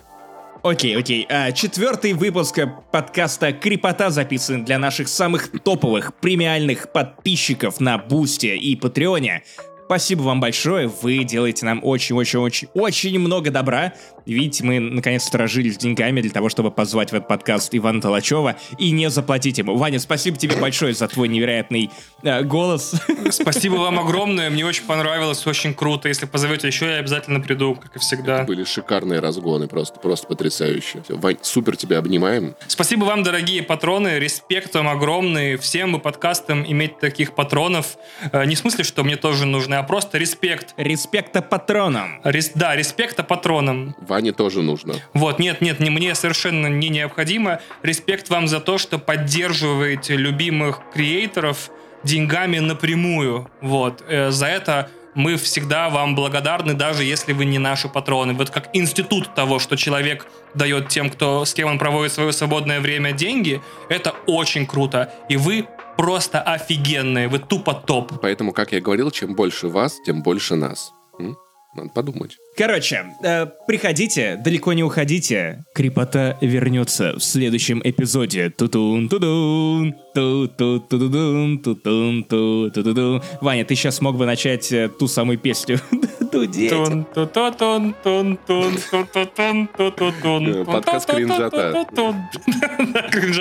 Окей, 0.62 0.98
окей. 0.98 1.26
А, 1.30 1.54
четвертый 1.54 2.12
выпуск 2.12 2.60
подкаста 2.92 3.54
Крипота 3.54 4.10
записан 4.10 4.66
для 4.66 4.78
наших 4.78 5.08
самых 5.08 5.52
топовых 5.64 6.14
премиальных 6.16 6.92
подписчиков 6.92 7.80
на 7.80 7.98
Бусте 7.98 8.58
и 8.58 8.76
Патреоне. 8.76 9.44
Спасибо 9.86 10.24
вам 10.24 10.42
большое, 10.42 10.88
вы 10.88 11.24
делаете 11.24 11.66
нам 11.66 11.80
очень-очень-очень-очень 11.82 13.18
много 13.18 13.52
добра. 13.52 13.94
Видите, 14.34 14.64
мы 14.64 14.80
наконец 14.80 15.24
сторожили 15.24 15.70
с 15.70 15.78
деньгами 15.78 16.22
для 16.22 16.32
того, 16.32 16.50
чтобы 16.50 16.72
позвать 16.72 17.12
в 17.12 17.16
этот 17.16 17.28
подкаст 17.28 17.74
Ивана 17.74 18.02
Толачева 18.02 18.56
и 18.78 18.92
не 18.92 19.10
заплатить 19.10 19.58
ему. 19.58 19.76
Ваня, 19.76 20.00
спасибо 20.00 20.38
тебе 20.38 20.56
большое 20.56 20.94
за 20.94 21.08
твой 21.08 21.28
невероятный 21.28 21.90
э, 22.24 22.44
голос. 22.44 22.94
Спасибо 23.32 23.76
вам 23.76 24.00
огромное, 24.00 24.50
мне 24.50 24.66
очень 24.66 24.86
понравилось, 24.86 25.46
очень 25.48 25.74
круто. 25.74 26.08
Если 26.08 26.26
позовете 26.26 26.68
еще, 26.68 26.86
я 26.88 26.98
обязательно 26.98 27.40
приду, 27.40 27.76
как 27.76 27.96
и 27.96 28.00
всегда. 28.00 28.44
Были 28.44 28.64
шикарные 28.64 29.20
разгоны, 29.20 29.68
просто, 29.68 30.00
просто 30.00 30.28
потрясающе. 30.28 31.02
Всё, 31.04 31.18
Вань, 31.18 31.38
супер 31.42 31.76
тебя 31.76 32.00
обнимаем. 32.00 32.56
Спасибо 32.68 33.06
вам, 33.06 33.24
дорогие 33.24 33.64
патроны, 33.64 34.20
респект 34.20 34.74
вам 34.76 34.88
огромный. 34.88 35.58
Всем 35.58 35.94
бы 35.94 36.00
подкастам 36.00 36.66
иметь 36.70 37.00
таких 37.00 37.34
патронов. 37.34 37.98
Э, 38.32 38.46
Не 38.46 38.56
в 38.56 38.60
смысле, 38.60 38.84
что 38.84 39.04
мне 39.04 39.16
тоже 39.16 39.46
нужны, 39.46 39.76
а 39.76 39.84
просто 39.84 40.18
респект. 40.18 40.74
Респекта 40.78 41.42
патронам. 41.42 42.22
Рес- 42.24 42.52
да, 42.56 42.76
респекта 42.76 43.24
патронам. 43.24 43.96
Ване 44.20 44.34
тоже 44.34 44.62
нужно. 44.62 44.96
Вот, 45.14 45.40
нет, 45.40 45.62
нет, 45.62 45.80
не 45.80 45.90
мне 45.90 46.14
совершенно 46.14 46.68
не 46.68 46.90
необходимо. 46.90 47.62
Респект 47.84 48.30
вам 48.30 48.50
за 48.50 48.60
то, 48.60 48.78
что 48.78 49.00
поддерживаете 49.00 50.18
любимых 50.18 50.82
креаторов 50.94 51.70
деньгами 52.04 52.60
напрямую. 52.60 53.50
Вот, 53.62 54.04
Э, 54.10 54.32
за 54.32 54.48
это 54.48 54.90
мы 55.16 55.38
всегда 55.38 55.90
вам 55.90 56.16
благодарны, 56.16 56.74
даже 56.74 57.04
если 57.04 57.34
вы 57.34 57.46
не 57.46 57.60
наши 57.60 57.88
патроны. 57.88 58.34
Вот 58.34 58.50
как 58.50 58.70
институт 58.74 59.34
того, 59.36 59.60
что 59.60 59.78
человек 59.78 60.28
дает 60.54 60.90
тем, 60.90 61.10
кто, 61.10 61.46
с 61.46 61.54
кем 61.54 61.70
он 61.70 61.78
проводит 61.80 62.12
свое 62.12 62.34
свободное 62.34 62.82
время 62.82 63.14
деньги, 63.14 63.62
это 63.90 64.14
очень 64.28 64.66
круто. 64.66 65.14
И 65.30 65.38
вы 65.38 65.66
просто 65.98 66.42
офигенные, 66.42 67.30
вы 67.30 67.40
тупо 67.40 67.74
топ. 67.74 68.12
Поэтому, 68.22 68.52
как 68.52 68.74
я 68.74 68.82
говорил, 68.82 69.12
чем 69.12 69.34
больше 69.36 69.68
вас, 69.68 69.98
тем 70.06 70.24
больше 70.24 70.56
нас. 70.56 70.92
М? 71.20 71.38
Надо 71.76 71.90
подумать. 71.90 72.36
Короче, 72.58 73.06
э, 73.24 73.46
приходите, 73.68 74.38
далеко 74.44 74.74
не 74.74 74.84
уходите. 74.84 75.64
Крипота 75.76 76.36
вернется 76.42 77.14
в 77.14 77.20
следующем 77.24 77.80
эпизоде. 77.84 78.50
Тутун, 78.50 79.08
тудун, 79.08 79.94
ту-ту, 80.16 80.80
тудудун, 80.80 81.60
тутун, 81.60 82.24
ту, 82.24 82.72
тудудун. 82.72 83.22
Ваня, 83.42 83.66
ты 83.66 83.76
сейчас 83.76 84.02
мог 84.02 84.18
бы 84.18 84.26
начать 84.26 84.72
э, 84.72 84.90
ту 84.90 85.08
самую 85.08 85.38
песню. 85.38 85.80
Дудеть. 86.32 86.72
Тун, 86.72 87.06
ту, 87.06 87.28
ту, 87.28 87.52
тун, 87.52 87.96
тун, 88.04 88.38
тун, 88.48 88.76
ту, 88.92 89.06
ту, 89.14 89.26
тун, 89.28 89.68
ту, 89.68 89.92
ту, 89.92 90.12
тун. 90.24 90.48
Э, 90.48 90.66
подкаст 90.66 91.08
Ту, 91.08 91.14
ту, 91.14 91.20
ту, 91.20 91.26
кринжата. 91.28 91.72
ту, 91.72 91.86
ту, 91.96 92.16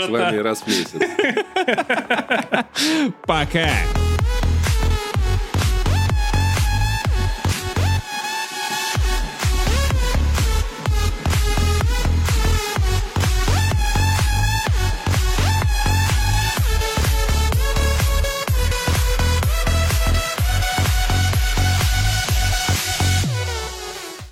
С 0.04 0.08
вами 0.08 0.36
раз 0.36 0.60
в 0.60 0.66
месяц. 0.66 0.92
Пока. 3.26 3.68